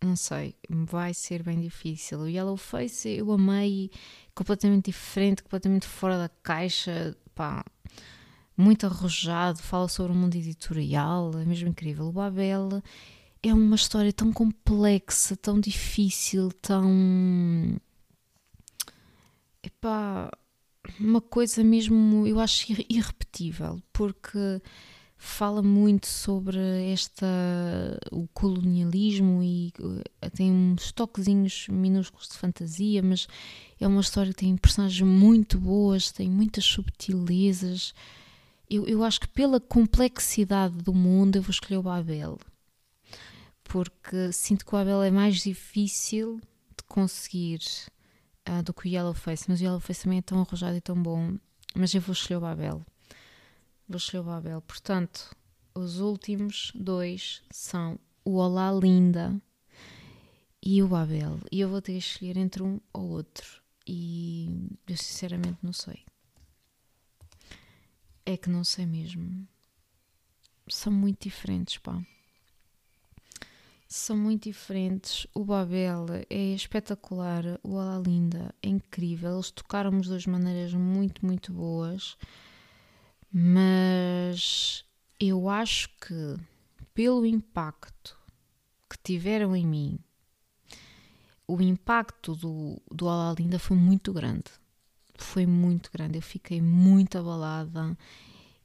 Não 0.00 0.14
sei, 0.14 0.54
vai 0.68 1.12
ser 1.12 1.42
bem 1.42 1.60
difícil. 1.60 2.20
O 2.20 2.28
Yellow 2.28 2.56
Face 2.56 3.08
eu 3.08 3.32
amei, 3.32 3.90
completamente 4.34 4.86
diferente, 4.86 5.42
completamente 5.42 5.86
fora 5.86 6.16
da 6.16 6.28
caixa, 6.28 7.16
pá, 7.34 7.64
muito 8.58 8.86
arrojado, 8.86 9.62
fala 9.62 9.88
sobre 9.88 10.12
o 10.12 10.16
mundo 10.16 10.34
editorial, 10.34 11.30
é 11.38 11.44
mesmo 11.44 11.68
incrível. 11.68 12.06
O 12.06 12.12
Babel 12.12 12.82
é 13.40 13.54
uma 13.54 13.76
história 13.76 14.12
tão 14.12 14.32
complexa, 14.32 15.36
tão 15.36 15.60
difícil, 15.60 16.50
tão. 16.60 17.80
Epá, 19.62 20.28
uma 20.98 21.20
coisa 21.20 21.62
mesmo, 21.62 22.26
eu 22.26 22.40
acho 22.40 22.66
irrepetível, 22.88 23.80
porque 23.92 24.60
fala 25.16 25.62
muito 25.62 26.06
sobre 26.06 26.58
esta 26.92 27.26
o 28.12 28.28
colonialismo 28.28 29.42
e 29.42 29.72
uh, 29.80 30.30
tem 30.30 30.50
uns 30.52 30.92
toquezinhos 30.92 31.66
minúsculos 31.68 32.28
de 32.28 32.36
fantasia, 32.36 33.02
mas 33.02 33.28
é 33.80 33.86
uma 33.86 34.00
história 34.00 34.32
que 34.32 34.40
tem 34.40 34.56
personagens 34.56 35.08
muito 35.08 35.58
boas, 35.58 36.10
tem 36.10 36.28
muitas 36.28 36.64
subtilezas 36.64 37.94
eu, 38.70 38.86
eu 38.86 39.04
acho 39.04 39.20
que 39.20 39.28
pela 39.28 39.60
complexidade 39.60 40.76
do 40.76 40.94
mundo 40.94 41.36
eu 41.36 41.42
vou 41.42 41.50
escolher 41.50 41.78
o 41.78 41.82
Babel. 41.82 42.38
Porque 43.64 44.32
sinto 44.32 44.64
que 44.64 44.74
o 44.74 44.78
Babel 44.78 45.02
é 45.02 45.10
mais 45.10 45.42
difícil 45.42 46.40
de 46.76 46.82
conseguir 46.86 47.60
uh, 48.48 48.62
do 48.62 48.72
que 48.72 48.86
o 48.86 48.88
Yellowface. 48.88 49.44
Mas 49.48 49.60
o 49.60 49.64
Yellowface 49.64 50.02
também 50.02 50.18
é 50.18 50.22
tão 50.22 50.40
arrojado 50.40 50.76
e 50.76 50.80
tão 50.80 51.00
bom. 51.00 51.36
Mas 51.74 51.94
eu 51.94 52.00
vou 52.00 52.12
escolher 52.12 52.36
o 52.36 52.40
Babel. 52.40 52.86
Vou 53.88 53.96
escolher 53.96 54.20
o 54.20 54.24
Babel. 54.24 54.60
Portanto, 54.62 55.34
os 55.74 56.00
últimos 56.00 56.72
dois 56.74 57.42
são 57.50 57.98
o 58.24 58.36
Olá 58.36 58.72
Linda 58.72 59.40
e 60.62 60.82
o 60.82 60.88
Babel. 60.88 61.38
E 61.52 61.60
eu 61.60 61.68
vou 61.68 61.80
ter 61.80 61.92
que 61.92 61.98
escolher 61.98 62.36
entre 62.36 62.62
um 62.62 62.80
ou 62.92 63.10
outro. 63.10 63.62
E 63.86 64.50
eu 64.86 64.96
sinceramente 64.96 65.58
não 65.62 65.72
sei. 65.72 66.07
É 68.28 68.36
que 68.36 68.50
não 68.50 68.62
sei 68.62 68.84
mesmo. 68.84 69.48
São 70.68 70.92
muito 70.92 71.22
diferentes, 71.22 71.78
pá. 71.78 71.98
São 73.88 74.18
muito 74.18 74.50
diferentes. 74.50 75.26
O 75.32 75.42
Babel 75.42 76.04
é 76.28 76.52
espetacular. 76.52 77.42
O 77.62 77.78
Ala 77.78 78.02
Linda 78.06 78.54
é 78.62 78.68
incrível. 78.68 79.32
Eles 79.32 79.50
tocaram-me 79.50 80.02
de 80.02 80.10
duas 80.10 80.26
maneiras 80.26 80.74
muito, 80.74 81.24
muito 81.24 81.54
boas. 81.54 82.18
Mas 83.32 84.84
eu 85.18 85.48
acho 85.48 85.88
que, 85.98 86.36
pelo 86.92 87.24
impacto 87.24 88.14
que 88.90 88.98
tiveram 89.02 89.56
em 89.56 89.66
mim, 89.66 89.98
o 91.46 91.62
impacto 91.62 92.36
do, 92.36 92.78
do 92.92 93.08
Ala 93.08 93.34
Linda 93.38 93.58
foi 93.58 93.78
muito 93.78 94.12
grande 94.12 94.50
foi 95.24 95.46
muito 95.46 95.90
grande. 95.92 96.18
Eu 96.18 96.22
fiquei 96.22 96.60
muito 96.60 97.18
abalada, 97.18 97.96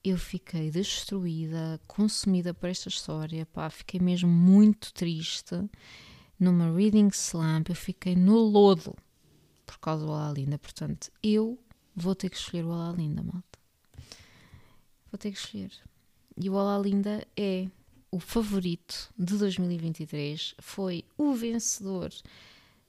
eu 0.04 0.18
fiquei 0.18 0.70
destruída, 0.70 1.80
consumida 1.88 2.54
por 2.54 2.70
esta 2.70 2.90
história. 2.90 3.46
Pá, 3.46 3.70
fiquei 3.70 4.00
mesmo 4.00 4.30
muito 4.30 4.94
triste. 4.94 5.56
Numa 6.40 6.76
reading 6.76 7.10
slump, 7.10 7.70
eu 7.70 7.76
fiquei 7.76 8.16
no 8.16 8.36
lodo 8.38 8.96
por 9.66 9.78
causa 9.80 10.06
do 10.06 10.12
Olá 10.12 10.32
Linda. 10.32 10.58
Portanto, 10.58 11.12
eu 11.22 11.58
vou 11.96 12.16
ter 12.16 12.30
que 12.30 12.38
escolher 12.38 12.66
o 12.66 12.70
Olá 12.70 12.92
Linda, 12.92 13.24
malta. 13.24 13.60
Vou 15.12 15.18
ter 15.18 15.32
que 15.32 15.38
escolher. 15.38 15.72
E 16.36 16.50
o 16.50 16.54
Olá 16.54 16.78
Linda 16.80 17.26
é 17.38 17.68
o 18.14 18.20
favorito 18.20 19.12
de 19.18 19.38
2023, 19.38 20.54
foi 20.60 21.04
o 21.18 21.34
vencedor 21.34 22.12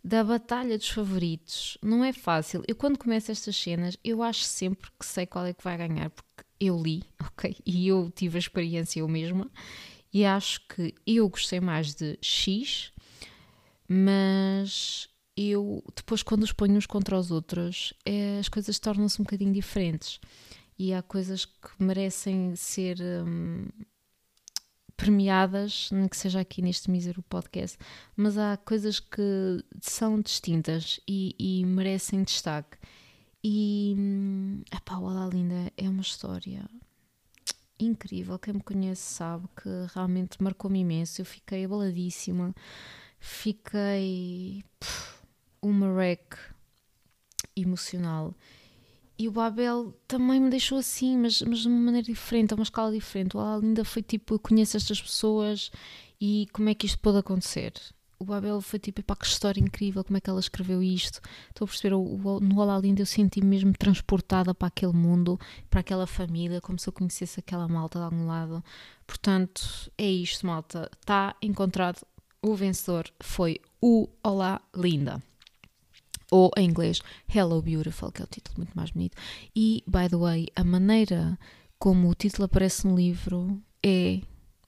da 0.04 0.22
batalha 0.22 0.76
dos 0.76 0.90
favoritos. 0.90 1.78
Não 1.82 2.04
é 2.04 2.12
fácil. 2.12 2.62
Eu, 2.68 2.76
quando 2.76 2.98
começo 2.98 3.32
estas 3.32 3.56
cenas, 3.56 3.96
eu 4.04 4.22
acho 4.22 4.44
sempre 4.44 4.90
que 4.98 5.06
sei 5.06 5.24
qual 5.24 5.46
é 5.46 5.54
que 5.54 5.64
vai 5.64 5.78
ganhar, 5.78 6.10
porque 6.10 6.44
eu 6.60 6.80
li, 6.80 7.02
ok? 7.18 7.56
E 7.64 7.88
eu 7.88 8.10
tive 8.14 8.36
a 8.36 8.38
experiência 8.38 9.00
eu 9.00 9.08
mesma, 9.08 9.50
e 10.12 10.24
acho 10.24 10.60
que 10.68 10.94
eu 11.06 11.28
gostei 11.28 11.58
mais 11.58 11.94
de 11.94 12.18
X, 12.20 12.92
mas 13.88 15.08
eu, 15.36 15.82
depois, 15.96 16.22
quando 16.22 16.42
os 16.42 16.52
ponho 16.52 16.76
uns 16.76 16.86
contra 16.86 17.18
os 17.18 17.30
outros, 17.30 17.94
é, 18.04 18.38
as 18.38 18.48
coisas 18.48 18.78
tornam-se 18.78 19.20
um 19.20 19.24
bocadinho 19.24 19.52
diferentes. 19.52 20.20
E 20.78 20.92
há 20.92 21.02
coisas 21.02 21.44
que 21.44 21.70
merecem 21.78 22.54
ser. 22.56 22.98
Hum, 23.00 23.66
premiadas, 24.96 25.88
nem 25.92 26.08
que 26.08 26.16
seja 26.16 26.40
aqui 26.40 26.62
neste 26.62 26.90
mísero 26.90 27.22
podcast, 27.22 27.76
mas 28.16 28.38
há 28.38 28.56
coisas 28.56 29.00
que 29.00 29.64
são 29.80 30.20
distintas 30.20 31.00
e, 31.08 31.34
e 31.38 31.64
merecem 31.66 32.22
destaque. 32.22 32.78
E 33.42 33.94
o 34.90 35.02
Olá 35.02 35.28
Linda 35.28 35.70
é 35.76 35.88
uma 35.88 36.00
história 36.00 36.68
incrível. 37.78 38.38
Quem 38.38 38.54
me 38.54 38.62
conhece 38.62 39.02
sabe 39.02 39.46
que 39.60 39.68
realmente 39.94 40.42
marcou-me 40.42 40.80
imenso. 40.80 41.20
Eu 41.20 41.26
fiquei 41.26 41.64
abaladíssima, 41.64 42.54
fiquei 43.18 44.64
pff, 44.80 45.18
uma 45.60 45.88
wreck 45.88 46.36
emocional. 47.56 48.34
E 49.16 49.28
o 49.28 49.32
Babel 49.32 49.94
também 50.08 50.40
me 50.40 50.50
deixou 50.50 50.78
assim, 50.78 51.16
mas, 51.16 51.40
mas 51.42 51.60
de 51.60 51.68
uma 51.68 51.78
maneira 51.78 52.06
diferente, 52.06 52.52
a 52.52 52.56
uma 52.56 52.64
escala 52.64 52.90
diferente. 52.90 53.36
O 53.36 53.40
ainda 53.40 53.84
foi 53.84 54.02
tipo, 54.02 54.34
eu 54.34 54.38
conheço 54.38 54.76
estas 54.76 55.00
pessoas 55.00 55.70
e 56.20 56.48
como 56.52 56.68
é 56.68 56.74
que 56.74 56.86
isto 56.86 56.98
pode 56.98 57.18
acontecer? 57.18 57.72
O 58.18 58.24
Babel 58.24 58.60
foi 58.60 58.78
tipo, 58.78 59.00
epá, 59.00 59.14
que 59.14 59.26
história 59.26 59.60
incrível, 59.60 60.02
como 60.02 60.16
é 60.16 60.20
que 60.20 60.30
ela 60.30 60.40
escreveu 60.40 60.82
isto. 60.82 61.20
Estou 61.48 61.64
a 61.64 61.68
perceber, 61.68 61.94
o, 61.94 62.00
o, 62.00 62.40
no 62.40 62.80
Linda 62.80 63.02
eu 63.02 63.06
senti-me 63.06 63.46
mesmo 63.46 63.72
transportada 63.72 64.54
para 64.54 64.68
aquele 64.68 64.92
mundo, 64.92 65.38
para 65.70 65.80
aquela 65.80 66.06
família, 66.06 66.60
como 66.60 66.78
se 66.78 66.88
eu 66.88 66.92
conhecesse 66.92 67.38
aquela 67.38 67.68
malta 67.68 67.98
de 67.98 68.04
algum 68.04 68.26
lado. 68.26 68.64
Portanto, 69.06 69.90
é 69.96 70.10
isto, 70.10 70.46
malta. 70.46 70.90
Está 71.00 71.36
encontrado 71.42 72.04
o 72.42 72.54
vencedor, 72.54 73.08
foi 73.20 73.60
o 73.80 74.08
Olá 74.22 74.60
Linda 74.74 75.22
ou 76.30 76.50
em 76.56 76.68
inglês 76.68 77.00
Hello 77.32 77.60
Beautiful, 77.62 78.12
que 78.12 78.22
é 78.22 78.24
o 78.24 78.28
título 78.28 78.56
muito 78.58 78.74
mais 78.74 78.90
bonito. 78.90 79.16
E, 79.54 79.82
by 79.86 80.08
the 80.08 80.16
way, 80.16 80.46
a 80.56 80.64
maneira 80.64 81.38
como 81.78 82.08
o 82.08 82.14
título 82.14 82.44
aparece 82.44 82.86
no 82.86 82.96
livro 82.96 83.60
é 83.84 84.20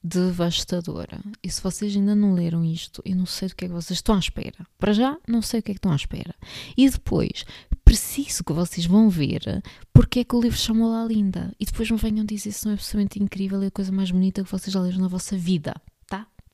devastadora. 0.03 1.21
E 1.43 1.51
se 1.51 1.61
vocês 1.61 1.97
ainda 1.97 2.15
não 2.15 2.33
leram 2.33 2.65
isto, 2.65 3.03
eu 3.05 3.17
não 3.17 3.27
sei 3.27 3.49
do 3.49 3.57
que 3.57 3.65
é 3.65 3.69
que 3.69 3.75
vocês 3.75 3.99
estão 3.99 4.15
à 4.15 4.19
espera. 4.19 4.67
Para 4.79 4.93
já, 4.93 5.17
não 5.27 5.43
sei 5.43 5.61
o 5.61 5.63
que 5.63 5.73
é 5.73 5.75
que 5.75 5.79
estão 5.79 5.93
à 5.93 5.97
espera. 5.97 6.35
E 6.77 6.89
depois, 6.89 7.45
preciso 7.85 8.45
que 8.45 8.53
vocês 8.53 8.87
vão 8.87 9.09
ver 9.09 9.63
porque 9.93 10.21
é 10.21 10.25
que 10.25 10.37
o 10.37 10.41
livro 10.41 10.59
chamou 10.59 10.91
lá 10.91 11.05
linda. 11.05 11.53
E 11.59 11.65
depois 11.65 11.91
me 11.91 11.97
venham 11.97 12.25
dizer 12.25 12.53
se 12.53 12.65
não 12.65 12.73
é 12.73 12.75
absolutamente 12.75 13.23
incrível 13.23 13.63
e 13.63 13.67
a 13.67 13.71
coisa 13.71 13.91
mais 13.91 14.11
bonita 14.11 14.45
que 14.45 14.51
vocês 14.51 14.73
já 14.73 14.81
leram 14.81 15.01
na 15.01 15.09
vossa 15.09 15.37
vida? 15.37 15.75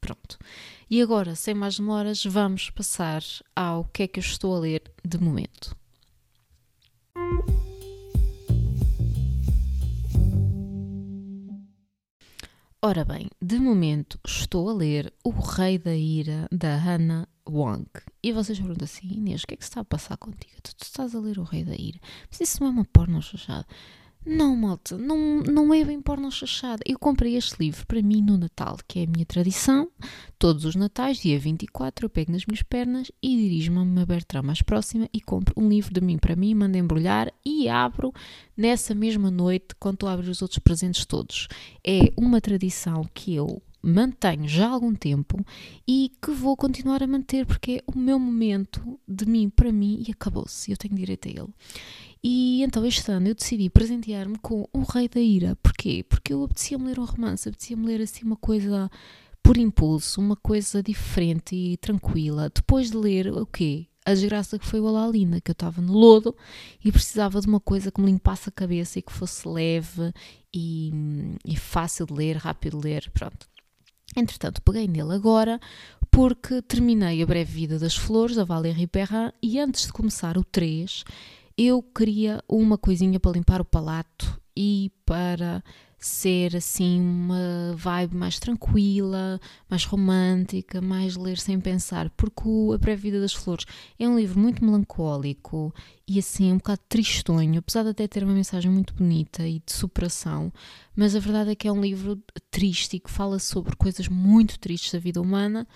Pronto. 0.02 0.36
E 0.90 1.00
agora, 1.00 1.36
sem 1.36 1.54
mais 1.54 1.76
demoras, 1.78 2.24
vamos 2.24 2.70
passar 2.70 3.22
ao 3.54 3.84
que 3.84 4.02
é 4.02 4.08
que 4.08 4.18
eu 4.18 4.22
estou 4.22 4.56
a 4.56 4.58
ler 4.58 4.82
de 5.04 5.16
momento. 5.16 5.76
Ora 12.84 13.04
bem, 13.04 13.28
de 13.40 13.60
momento 13.60 14.18
estou 14.26 14.68
a 14.68 14.74
ler 14.74 15.14
O 15.22 15.30
Rei 15.30 15.78
da 15.78 15.94
Ira 15.94 16.48
da 16.50 16.76
Hannah 16.76 17.28
Wong. 17.48 17.86
E 18.20 18.32
vocês 18.32 18.58
perguntam 18.58 18.84
assim, 18.84 19.06
Inês, 19.06 19.44
o 19.44 19.46
que 19.46 19.54
é 19.54 19.56
que 19.56 19.62
está 19.62 19.82
a 19.82 19.84
passar 19.84 20.16
contigo? 20.16 20.60
Tu, 20.64 20.74
estás 20.82 21.14
a 21.14 21.20
ler 21.20 21.38
O 21.38 21.44
Rei 21.44 21.62
da 21.62 21.76
Ira. 21.76 22.00
Mas 22.28 22.40
isso 22.40 22.60
não 22.60 22.66
é 22.66 22.70
uma 22.70 22.84
porno. 22.84 23.20
Não, 24.24 24.54
malta, 24.54 24.96
não, 24.96 25.40
não 25.40 25.74
é 25.74 25.84
bem 25.84 26.00
porno 26.00 26.30
chachada. 26.30 26.80
Eu 26.86 26.96
comprei 26.96 27.36
este 27.36 27.56
livro 27.58 27.84
para 27.86 28.00
mim 28.00 28.22
no 28.22 28.38
Natal, 28.38 28.78
que 28.86 29.00
é 29.00 29.04
a 29.04 29.06
minha 29.06 29.26
tradição. 29.26 29.90
Todos 30.38 30.64
os 30.64 30.76
Natais, 30.76 31.18
dia 31.18 31.38
24, 31.38 32.06
eu 32.06 32.10
pego 32.10 32.30
nas 32.30 32.46
minhas 32.46 32.62
pernas 32.62 33.10
e 33.20 33.36
dirijo-me 33.36 33.78
a 33.78 33.82
uma 33.82 34.06
Bertrand 34.06 34.44
mais 34.44 34.62
próxima 34.62 35.08
e 35.12 35.20
compro 35.20 35.54
um 35.56 35.68
livro 35.68 35.92
de 35.92 36.00
mim 36.00 36.18
para 36.18 36.36
mim, 36.36 36.54
mando 36.54 36.78
embrulhar 36.78 37.32
e 37.44 37.68
abro 37.68 38.12
nessa 38.56 38.94
mesma 38.94 39.28
noite 39.28 39.74
quando 39.78 39.94
estou 39.94 40.08
a 40.08 40.12
abrir 40.12 40.30
os 40.30 40.40
outros 40.40 40.60
presentes 40.60 41.04
todos. 41.04 41.48
É 41.84 42.12
uma 42.16 42.40
tradição 42.40 43.04
que 43.12 43.34
eu 43.34 43.60
mantenho 43.82 44.46
já 44.46 44.68
há 44.68 44.70
algum 44.70 44.94
tempo 44.94 45.44
e 45.86 46.12
que 46.22 46.30
vou 46.30 46.56
continuar 46.56 47.02
a 47.02 47.06
manter 47.06 47.44
porque 47.44 47.72
é 47.72 47.92
o 47.92 47.98
meu 47.98 48.18
momento 48.18 49.00
de 49.08 49.26
mim 49.26 49.50
para 49.50 49.72
mim 49.72 50.04
e 50.06 50.12
acabou-se. 50.12 50.70
Eu 50.70 50.76
tenho 50.76 50.94
direito 50.94 51.26
a 51.26 51.30
ele. 51.30 51.48
E 52.24 52.62
então 52.62 52.86
este 52.86 53.10
ano 53.10 53.28
eu 53.28 53.34
decidi 53.34 53.68
presentear-me 53.68 54.38
com 54.38 54.68
O 54.72 54.82
Rei 54.82 55.08
da 55.08 55.20
Ira. 55.20 55.56
Porquê? 55.56 56.04
Porque 56.08 56.32
eu 56.32 56.44
apetecia-me 56.44 56.86
ler 56.86 57.00
um 57.00 57.04
romance, 57.04 57.48
apetecia-me 57.48 57.86
ler 57.86 58.00
assim 58.00 58.24
uma 58.24 58.36
coisa 58.36 58.88
por 59.42 59.56
impulso, 59.56 60.20
uma 60.20 60.36
coisa 60.36 60.82
diferente 60.82 61.56
e 61.56 61.76
tranquila. 61.76 62.48
Depois 62.54 62.90
de 62.92 62.96
ler 62.96 63.26
o 63.26 63.44
quê? 63.44 63.86
A 64.04 64.14
desgraça 64.14 64.58
que 64.58 64.66
foi 64.66 64.80
o 64.80 64.86
Alalina, 64.86 65.40
que 65.40 65.50
eu 65.50 65.54
estava 65.54 65.80
no 65.80 65.92
lodo 65.92 66.36
e 66.84 66.92
precisava 66.92 67.40
de 67.40 67.48
uma 67.48 67.60
coisa 67.60 67.90
que 67.90 68.00
me 68.00 68.06
limpasse 68.06 68.48
a 68.48 68.52
cabeça 68.52 68.98
e 68.98 69.02
que 69.02 69.12
fosse 69.12 69.48
leve 69.48 70.12
e, 70.54 70.92
e 71.44 71.56
fácil 71.56 72.06
de 72.06 72.12
ler, 72.12 72.36
rápido 72.36 72.78
de 72.78 72.84
ler, 72.84 73.10
pronto. 73.12 73.48
Entretanto, 74.16 74.60
peguei 74.62 74.86
nele 74.86 75.14
agora 75.14 75.60
porque 76.10 76.60
terminei 76.62 77.22
A 77.22 77.26
Breve 77.26 77.50
Vida 77.50 77.78
das 77.78 77.96
Flores, 77.96 78.36
da 78.36 78.44
Valérie 78.44 78.86
Perrin, 78.86 79.32
e 79.42 79.58
antes 79.58 79.86
de 79.86 79.92
começar 79.92 80.36
o 80.36 80.44
3, 80.44 81.04
eu 81.56 81.82
queria 81.82 82.42
uma 82.48 82.78
coisinha 82.78 83.20
para 83.20 83.32
limpar 83.32 83.60
o 83.60 83.64
palato 83.64 84.40
e 84.56 84.90
para 85.04 85.62
ser 85.98 86.56
assim 86.56 87.00
uma 87.00 87.74
vibe 87.76 88.16
mais 88.16 88.38
tranquila, 88.38 89.40
mais 89.70 89.84
romântica, 89.84 90.80
mais 90.80 91.16
ler 91.16 91.38
sem 91.38 91.60
pensar, 91.60 92.10
porque 92.10 92.42
A 92.74 92.78
Pré-Vida 92.78 93.20
das 93.20 93.32
Flores 93.32 93.64
é 93.98 94.08
um 94.08 94.18
livro 94.18 94.38
muito 94.40 94.64
melancólico 94.64 95.72
e 96.06 96.18
assim 96.18 96.52
um 96.52 96.56
bocado 96.56 96.80
tristonho, 96.88 97.60
apesar 97.60 97.84
de 97.84 97.90
até 97.90 98.08
ter 98.08 98.24
uma 98.24 98.34
mensagem 98.34 98.70
muito 98.70 98.92
bonita 98.94 99.46
e 99.46 99.62
de 99.64 99.72
superação, 99.72 100.52
mas 100.94 101.14
a 101.14 101.20
verdade 101.20 101.52
é 101.52 101.54
que 101.54 101.68
é 101.68 101.72
um 101.72 101.80
livro 101.80 102.20
triste 102.50 102.96
e 102.96 103.00
que 103.00 103.10
fala 103.10 103.38
sobre 103.38 103.76
coisas 103.76 104.08
muito 104.08 104.58
tristes 104.58 104.92
da 104.92 104.98
vida 104.98 105.20
humana 105.20 105.68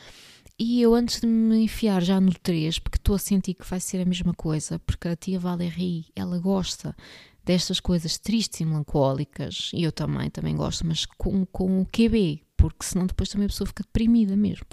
e 0.59 0.81
eu, 0.81 0.95
antes 0.95 1.21
de 1.21 1.27
me 1.27 1.65
enfiar 1.65 2.03
já 2.03 2.21
no 2.21 2.33
3, 2.33 2.79
porque 2.79 2.97
estou 2.97 3.15
a 3.15 3.19
sentir 3.19 3.55
que 3.55 3.69
vai 3.69 3.79
ser 3.79 4.01
a 4.01 4.07
mesma 4.07 4.33
coisa, 4.33 4.79
porque 4.81 5.09
a 5.09 5.17
tia 5.17 5.39
Valérie, 5.39 6.07
ela 6.17 6.39
gosta 6.39 6.97
destas 7.45 7.79
coisas 7.79 8.19
tristes 8.19 8.61
e 8.61 8.64
melancólicas, 8.64 9.71
e 9.75 9.83
eu 9.83 9.92
também, 9.92 10.31
também 10.31 10.57
gosto, 10.57 10.87
mas 10.87 11.05
com, 11.05 11.45
com 11.47 11.83
o 11.83 11.87
QB, 11.87 12.42
porque 12.57 12.85
senão 12.85 13.07
depois 13.07 13.29
também 13.29 13.45
a 13.45 13.49
pessoa 13.49 13.69
fica 13.69 13.83
deprimida 13.83 14.35
mesmo. 14.35 14.66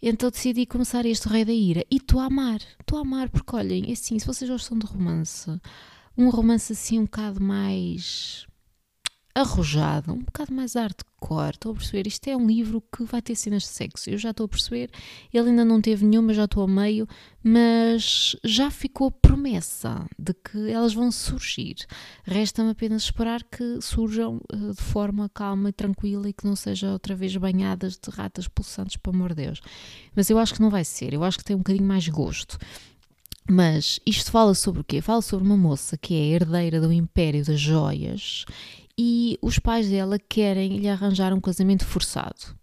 Então 0.00 0.30
decidi 0.30 0.66
começar 0.66 1.04
este 1.06 1.28
Rei 1.28 1.44
da 1.44 1.52
Ira, 1.52 1.84
e 1.90 1.96
estou 1.96 2.20
a 2.20 2.26
amar, 2.26 2.60
estou 2.78 2.98
a 2.98 3.00
amar, 3.00 3.30
porque 3.30 3.56
olhem, 3.56 3.88
é 3.88 3.92
assim, 3.92 4.18
se 4.18 4.26
vocês 4.26 4.48
gostam 4.48 4.78
de 4.78 4.86
romance, 4.86 5.50
um 6.16 6.28
romance 6.28 6.72
assim 6.72 6.98
um 6.98 7.04
bocado 7.04 7.42
mais 7.42 8.46
arrojado, 9.38 10.12
um 10.12 10.18
bocado 10.18 10.52
mais 10.52 10.74
hardcore. 10.74 11.54
Estou 11.54 11.72
a 11.72 11.74
perceber? 11.74 12.06
Isto 12.06 12.28
é 12.28 12.36
um 12.36 12.46
livro 12.46 12.82
que 12.94 13.04
vai 13.04 13.22
ter 13.22 13.34
cenas 13.34 13.62
de 13.62 13.68
sexo. 13.68 14.10
Eu 14.10 14.18
já 14.18 14.30
estou 14.30 14.46
a 14.46 14.48
perceber. 14.48 14.90
Ele 15.32 15.50
ainda 15.50 15.64
não 15.64 15.80
teve 15.80 16.04
nenhuma, 16.04 16.34
já 16.34 16.44
estou 16.44 16.64
a 16.64 16.68
meio, 16.68 17.06
mas 17.42 18.36
já 18.44 18.70
ficou 18.70 19.10
promessa 19.10 20.06
de 20.18 20.34
que 20.34 20.70
elas 20.70 20.92
vão 20.92 21.10
surgir. 21.10 21.76
Resta-me 22.24 22.70
apenas 22.70 23.04
esperar 23.04 23.42
que 23.44 23.80
surjam 23.80 24.40
uh, 24.52 24.74
de 24.74 24.82
forma 24.82 25.28
calma 25.28 25.68
e 25.68 25.72
tranquila 25.72 26.28
e 26.28 26.32
que 26.32 26.46
não 26.46 26.56
sejam 26.56 26.92
outra 26.92 27.14
vez 27.14 27.36
banhadas 27.36 27.94
de 27.94 28.10
ratas 28.10 28.48
pulsantes, 28.48 28.96
pelo 28.96 29.16
amor 29.16 29.34
de 29.34 29.44
Deus. 29.44 29.60
Mas 30.14 30.28
eu 30.30 30.38
acho 30.38 30.54
que 30.54 30.60
não 30.60 30.70
vai 30.70 30.84
ser. 30.84 31.14
Eu 31.14 31.22
acho 31.24 31.38
que 31.38 31.44
tem 31.44 31.54
um 31.54 31.60
bocadinho 31.60 31.86
mais 31.86 32.08
gosto. 32.08 32.58
Mas 33.50 33.98
isto 34.04 34.30
fala 34.30 34.54
sobre 34.54 34.82
o 34.82 34.84
quê? 34.84 35.00
Fala 35.00 35.22
sobre 35.22 35.46
uma 35.46 35.56
moça 35.56 35.96
que 35.96 36.12
é 36.14 36.34
herdeira 36.34 36.80
do 36.80 36.92
Império 36.92 37.42
das 37.42 37.58
Joias 37.58 38.44
e 38.98 39.38
os 39.40 39.60
pais 39.60 39.88
dela 39.88 40.18
querem 40.18 40.76
lhe 40.78 40.88
arranjar 40.88 41.32
um 41.32 41.40
casamento 41.40 41.86
forçado. 41.86 42.58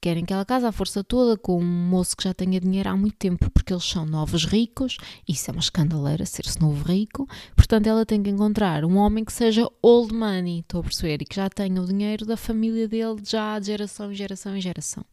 Querem 0.00 0.24
que 0.24 0.32
ela 0.32 0.44
case 0.44 0.66
à 0.66 0.72
força 0.72 1.02
toda 1.02 1.36
com 1.36 1.58
um 1.58 1.64
moço 1.64 2.16
que 2.16 2.24
já 2.24 2.34
tenha 2.34 2.60
dinheiro 2.60 2.88
há 2.90 2.96
muito 2.96 3.16
tempo, 3.16 3.50
porque 3.50 3.72
eles 3.72 3.84
são 3.84 4.04
novos 4.04 4.44
ricos. 4.44 4.98
Isso 5.26 5.50
é 5.50 5.52
uma 5.52 5.60
escandaleira, 5.60 6.26
ser-se 6.26 6.60
novo 6.60 6.84
rico. 6.84 7.26
Portanto, 7.56 7.86
ela 7.86 8.04
tem 8.04 8.22
que 8.22 8.30
encontrar 8.30 8.84
um 8.84 8.96
homem 8.96 9.24
que 9.24 9.32
seja 9.32 9.68
old 9.82 10.12
money, 10.12 10.60
estou 10.60 10.80
a 10.80 10.84
perceber, 10.84 11.22
e 11.22 11.24
que 11.24 11.36
já 11.36 11.48
tenha 11.48 11.80
o 11.80 11.86
dinheiro 11.86 12.26
da 12.26 12.36
família 12.36 12.86
dele 12.86 13.16
já 13.24 13.58
de 13.58 13.66
geração 13.66 14.12
em 14.12 14.14
geração 14.14 14.56
em 14.56 14.60
geração. 14.60 15.04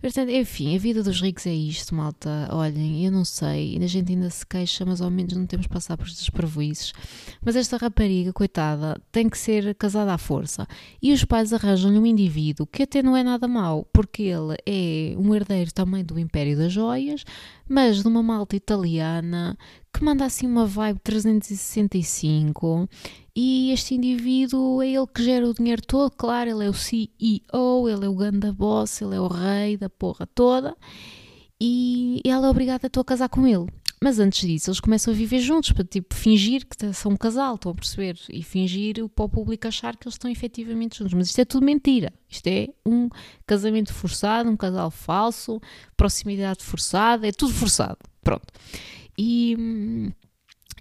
Portanto, 0.00 0.30
enfim, 0.30 0.74
a 0.74 0.78
vida 0.78 1.02
dos 1.02 1.20
ricos 1.20 1.46
é 1.46 1.52
isto, 1.52 1.94
malta. 1.94 2.48
Olhem, 2.52 3.04
eu 3.04 3.12
não 3.12 3.24
sei, 3.24 3.78
a 3.82 3.86
gente 3.86 4.12
ainda 4.12 4.30
se 4.30 4.46
queixa, 4.46 4.84
mas 4.86 5.00
ao 5.02 5.10
menos 5.10 5.34
não 5.34 5.46
temos 5.46 5.66
passar 5.66 5.96
por 5.96 6.06
estes 6.06 6.30
prejuízos. 6.30 6.92
Mas 7.44 7.54
esta 7.54 7.76
rapariga, 7.76 8.32
coitada, 8.32 9.00
tem 9.12 9.28
que 9.28 9.36
ser 9.36 9.74
casada 9.74 10.14
à 10.14 10.18
força. 10.18 10.66
E 11.02 11.12
os 11.12 11.24
pais 11.24 11.52
arranjam-lhe 11.52 11.98
um 11.98 12.06
indivíduo 12.06 12.66
que 12.66 12.84
até 12.84 13.02
não 13.02 13.16
é 13.16 13.22
nada 13.22 13.46
mau, 13.46 13.86
porque 13.92 14.22
ele 14.22 14.56
é 14.66 15.14
um 15.18 15.34
herdeiro 15.34 15.72
também 15.72 16.02
do 16.02 16.18
Império 16.18 16.56
das 16.56 16.72
Joias, 16.72 17.24
mas 17.68 18.02
de 18.02 18.08
uma 18.08 18.22
malta 18.22 18.56
italiana 18.56 19.56
que 19.92 20.04
manda 20.04 20.24
assim 20.24 20.46
uma 20.46 20.66
vibe 20.66 21.00
365 21.00 22.88
e 23.42 23.72
este 23.72 23.94
indivíduo 23.94 24.82
é 24.82 24.88
ele 24.88 25.06
que 25.06 25.22
gera 25.22 25.48
o 25.48 25.54
dinheiro 25.54 25.80
todo, 25.80 26.10
claro, 26.10 26.50
ele 26.50 26.66
é 26.66 26.68
o 26.68 26.74
CEO, 26.74 27.88
ele 27.88 28.04
é 28.04 28.08
o 28.08 28.14
ganda 28.14 28.52
boss, 28.52 29.00
ele 29.00 29.14
é 29.14 29.20
o 29.20 29.28
rei 29.28 29.78
da 29.78 29.88
porra 29.88 30.26
toda 30.26 30.76
e 31.58 32.20
ela 32.22 32.48
é 32.48 32.50
obrigada 32.50 32.86
a, 32.86 33.00
a 33.00 33.04
casar 33.04 33.30
com 33.30 33.46
ele. 33.46 33.66
Mas 34.02 34.18
antes 34.18 34.46
disso, 34.46 34.68
eles 34.68 34.78
começam 34.78 35.14
a 35.14 35.16
viver 35.16 35.38
juntos, 35.38 35.72
para 35.72 35.84
tipo 35.84 36.14
fingir 36.14 36.66
que 36.66 36.92
são 36.92 37.12
um 37.12 37.16
casal, 37.16 37.54
estão 37.54 37.72
a 37.72 37.74
perceber? 37.74 38.18
E 38.30 38.42
fingir 38.42 39.08
para 39.08 39.24
o 39.24 39.28
público 39.28 39.66
achar 39.66 39.96
que 39.96 40.06
eles 40.06 40.16
estão 40.16 40.30
efetivamente 40.30 40.98
juntos. 40.98 41.14
Mas 41.14 41.28
isto 41.28 41.38
é 41.38 41.44
tudo 41.46 41.64
mentira. 41.64 42.12
Isto 42.28 42.46
é 42.46 42.68
um 42.84 43.08
casamento 43.46 43.94
forçado, 43.94 44.50
um 44.50 44.56
casal 44.56 44.90
falso, 44.90 45.62
proximidade 45.96 46.62
forçada, 46.62 47.26
é 47.26 47.32
tudo 47.32 47.54
forçado. 47.54 47.98
Pronto. 48.22 48.52
E 49.16 49.56
hum, 49.58 50.12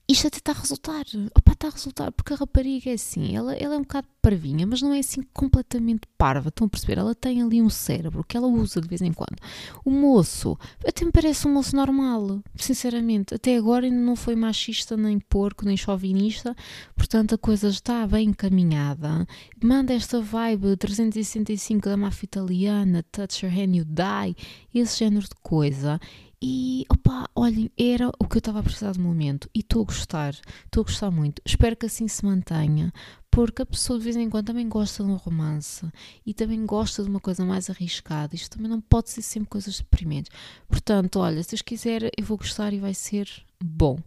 isto 0.10 0.26
até 0.26 0.38
está 0.38 0.52
a 0.54 0.56
resultar. 0.56 1.06
Opa, 1.38 1.52
está 1.52 1.67
a 1.67 1.72
resultar, 1.72 2.12
porque 2.12 2.34
a 2.34 2.36
rapariga 2.36 2.89
é 2.89 2.93
assim, 2.93 3.36
ela, 3.36 3.54
ela 3.54 3.76
é 3.76 3.78
um 3.78 3.82
bocado 3.82 4.08
parvinha, 4.19 4.65
mas 4.65 4.82
não 4.82 4.91
é 4.91 4.98
assim 4.98 5.22
completamente 5.32 6.08
parva. 6.17 6.50
Estão 6.50 6.65
a 6.65 6.69
perceber? 6.69 6.98
Ela 6.98 7.13
tem 7.13 7.43
ali 7.43 7.62
um 7.62 7.69
cérebro 7.69 8.26
que 8.28 8.36
ela 8.36 8.48
usa 8.48 8.82
de 8.82 8.88
vez 8.88 9.04
em 9.04 9.13
quando. 9.13 9.38
O 9.86 9.91
moço, 9.91 10.58
até 10.84 11.06
me 11.06 11.12
parece 11.12 11.48
um 11.48 11.54
moço 11.54 11.76
normal, 11.76 12.41
sinceramente. 12.56 13.36
Até 13.36 13.56
agora 13.56 13.86
ainda 13.86 14.00
não 14.00 14.15
foi 14.15 14.36
machista, 14.36 14.98
nem 14.98 15.19
porco, 15.19 15.63
nem 15.63 15.78
chauvinista, 15.78 16.56
portanto 16.95 17.36
a 17.36 17.38
coisa 17.38 17.67
está 17.67 18.08
bem 18.08 18.30
encaminhada. 18.30 19.28
Manda 19.62 19.93
esta 19.93 20.19
vibe 20.19 20.76
365 20.76 21.88
da 21.88 21.95
máfia 21.95 22.26
italiana, 22.26 23.06
Touch 23.12 23.45
Your 23.45 23.54
Hand 23.54 23.76
You 23.76 23.86
Die, 23.86 24.36
esse 24.74 24.98
género 24.98 25.26
de 25.26 25.36
coisa. 25.43 26.00
E 26.41 26.86
opa, 26.89 27.30
olhem, 27.36 27.69
era 27.78 28.10
o 28.17 28.25
que 28.25 28.38
eu 28.38 28.39
estava 28.39 28.60
a 28.60 28.63
precisar 28.63 28.93
de 28.93 28.99
momento 28.99 29.49
e 29.54 29.60
estou 29.60 29.82
a 29.82 29.86
gostar, 29.86 30.34
estou 30.65 30.82
a 30.82 30.86
gostar 30.86 31.12
muito. 31.12 31.41
Espero 31.45 31.75
que 31.75 31.86
assim 31.86 32.08
se 32.08 32.23
mantenha, 32.23 32.93
porque 33.30 33.62
a 33.62 33.65
pessoa 33.65 33.99
de 33.99 34.06
vez 34.06 34.15
em 34.15 34.30
quando 34.30 34.47
também 34.47 34.69
gosta 34.69 35.04
de 35.04 35.10
um 35.10 35.15
romance 35.15 35.86
e 36.25 36.34
também 36.34 36.65
gosta 36.65 37.04
de 37.04 37.10
uma 37.10 37.19
coisa 37.19 37.43
mais 37.43 37.69
arriscada. 37.69 38.36
Isto 38.36 38.56
também 38.56 38.69
não 38.69 38.80
pode 38.80 39.10
ser 39.10 39.21
sempre 39.21 39.49
coisas 39.49 39.80
deprimentes. 39.80 40.32
Portanto, 40.67 41.19
olha, 41.19 41.43
se 41.43 41.56
eu 41.56 41.60
quiser, 41.63 42.10
eu 42.17 42.23
vou 42.23 42.38
gostar 42.38 42.71
e 42.71 42.80
vai 42.80 42.93
ser 42.93 43.30
bom. 43.62 43.99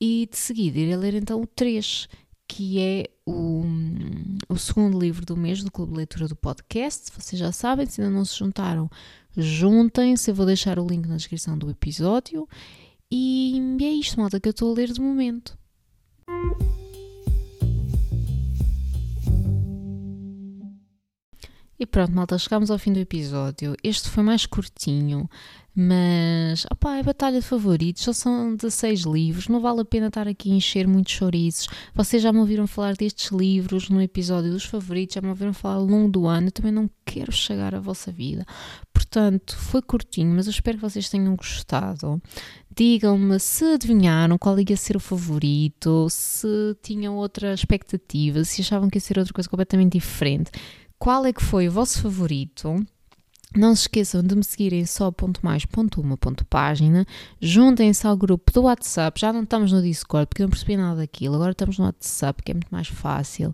E 0.00 0.28
de 0.30 0.36
seguida 0.36 0.78
irei 0.78 0.96
ler 0.96 1.14
então 1.14 1.40
o 1.40 1.46
3, 1.46 2.08
que 2.54 2.78
é 2.78 3.08
o, 3.24 3.64
o 4.46 4.58
segundo 4.58 4.98
livro 4.98 5.24
do 5.24 5.34
mês 5.34 5.64
do 5.64 5.70
Clube 5.70 5.92
de 5.92 5.96
Leitura 5.96 6.28
do 6.28 6.36
podcast. 6.36 7.10
Vocês 7.16 7.40
já 7.40 7.50
sabem, 7.50 7.86
se 7.86 8.02
ainda 8.02 8.12
não 8.12 8.26
se 8.26 8.38
juntaram, 8.38 8.90
juntem-se. 9.34 10.30
Eu 10.30 10.34
vou 10.34 10.44
deixar 10.44 10.78
o 10.78 10.86
link 10.86 11.06
na 11.06 11.16
descrição 11.16 11.56
do 11.56 11.70
episódio. 11.70 12.46
E 13.10 13.58
é 13.80 13.92
isto, 13.92 14.20
malta, 14.20 14.38
que 14.38 14.48
eu 14.48 14.50
estou 14.50 14.70
a 14.70 14.74
ler 14.74 14.92
de 14.92 15.00
momento. 15.00 15.56
E 21.82 21.86
pronto, 21.86 22.12
malta, 22.12 22.38
chegamos 22.38 22.70
ao 22.70 22.78
fim 22.78 22.92
do 22.92 23.00
episódio. 23.00 23.74
Este 23.82 24.08
foi 24.08 24.22
mais 24.22 24.46
curtinho, 24.46 25.28
mas 25.74 26.64
opá, 26.70 26.98
é 26.98 27.02
batalha 27.02 27.40
de 27.40 27.44
favoritos, 27.44 28.04
só 28.04 28.12
são 28.12 28.54
16 28.54 29.00
livros, 29.00 29.48
não 29.48 29.60
vale 29.60 29.80
a 29.80 29.84
pena 29.84 30.06
estar 30.06 30.28
aqui 30.28 30.52
a 30.52 30.54
encher 30.54 30.86
muitos 30.86 31.12
chouriços. 31.14 31.66
Vocês 31.92 32.22
já 32.22 32.32
me 32.32 32.38
ouviram 32.38 32.68
falar 32.68 32.94
destes 32.94 33.32
livros 33.32 33.88
no 33.90 34.00
episódio 34.00 34.52
dos 34.52 34.64
favoritos, 34.64 35.14
já 35.14 35.20
me 35.20 35.30
ouviram 35.30 35.52
falar 35.52 35.74
ao 35.74 35.84
longo 35.84 36.08
do 36.08 36.28
ano, 36.28 36.46
eu 36.46 36.52
também 36.52 36.70
não 36.70 36.88
quero 37.04 37.32
chegar 37.32 37.74
à 37.74 37.80
vossa 37.80 38.12
vida. 38.12 38.46
Portanto, 38.92 39.56
foi 39.56 39.82
curtinho, 39.82 40.32
mas 40.36 40.46
eu 40.46 40.52
espero 40.52 40.78
que 40.78 40.82
vocês 40.82 41.08
tenham 41.08 41.34
gostado. 41.34 42.22
Digam-me 42.74 43.40
se 43.40 43.64
adivinharam 43.64 44.38
qual 44.38 44.56
ia 44.60 44.76
ser 44.76 44.96
o 44.96 45.00
favorito, 45.00 46.06
se 46.08 46.76
tinham 46.80 47.16
outra 47.16 47.52
expectativa, 47.52 48.44
se 48.44 48.62
achavam 48.62 48.88
que 48.88 48.98
ia 48.98 49.00
ser 49.00 49.18
outra 49.18 49.34
coisa 49.34 49.50
completamente 49.50 49.98
diferente 49.98 50.52
qual 51.02 51.26
é 51.26 51.32
que 51.32 51.42
foi 51.42 51.66
o 51.66 51.72
vosso 51.72 52.00
favorito. 52.00 52.80
Não 53.56 53.74
se 53.74 53.82
esqueçam 53.82 54.22
de 54.22 54.36
me 54.36 54.44
seguirem 54.44 54.86
só 54.86 55.10
ponto 55.10 55.44
mais 55.44 55.66
ponto 55.66 56.00
uma 56.00 56.16
ponto 56.16 56.46
página. 56.46 57.04
Juntem-se 57.40 58.06
ao 58.06 58.16
grupo 58.16 58.52
do 58.52 58.62
WhatsApp. 58.62 59.20
Já 59.20 59.32
não 59.32 59.42
estamos 59.42 59.72
no 59.72 59.82
Discord 59.82 60.28
porque 60.28 60.42
eu 60.42 60.44
não 60.44 60.50
percebi 60.50 60.76
nada 60.76 60.98
daquilo. 60.98 61.34
Agora 61.34 61.50
estamos 61.50 61.76
no 61.76 61.86
WhatsApp 61.86 62.40
que 62.44 62.52
é 62.52 62.54
muito 62.54 62.68
mais 62.70 62.86
fácil. 62.86 63.52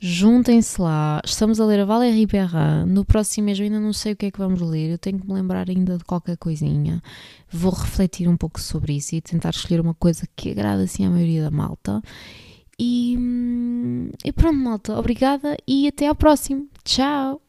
Juntem-se 0.00 0.82
lá. 0.82 1.22
Estamos 1.24 1.60
a 1.60 1.64
ler 1.64 1.78
a 1.78 1.84
Valérie 1.84 2.26
Perrin. 2.26 2.86
No 2.88 3.04
próximo 3.04 3.44
mês 3.44 3.60
eu 3.60 3.66
ainda 3.66 3.78
não 3.78 3.92
sei 3.92 4.14
o 4.14 4.16
que 4.16 4.26
é 4.26 4.30
que 4.32 4.38
vamos 4.40 4.60
ler. 4.60 4.90
Eu 4.90 4.98
tenho 4.98 5.20
que 5.20 5.28
me 5.28 5.34
lembrar 5.34 5.70
ainda 5.70 5.96
de 5.96 6.02
qualquer 6.02 6.36
coisinha. 6.38 7.00
Vou 7.52 7.70
refletir 7.70 8.28
um 8.28 8.36
pouco 8.36 8.60
sobre 8.60 8.94
isso 8.94 9.14
e 9.14 9.20
tentar 9.20 9.50
escolher 9.50 9.80
uma 9.80 9.94
coisa 9.94 10.26
que 10.34 10.50
agrada 10.50 10.82
assim 10.82 11.06
à 11.06 11.10
maioria 11.10 11.44
da 11.44 11.52
malta. 11.52 12.02
E, 12.76 13.14
hum, 13.16 14.10
e 14.24 14.32
pronto, 14.32 14.58
malta. 14.58 14.98
Obrigada 14.98 15.56
e 15.68 15.86
até 15.86 16.08
ao 16.08 16.16
próximo. 16.16 16.68
Ciao! 16.84 17.42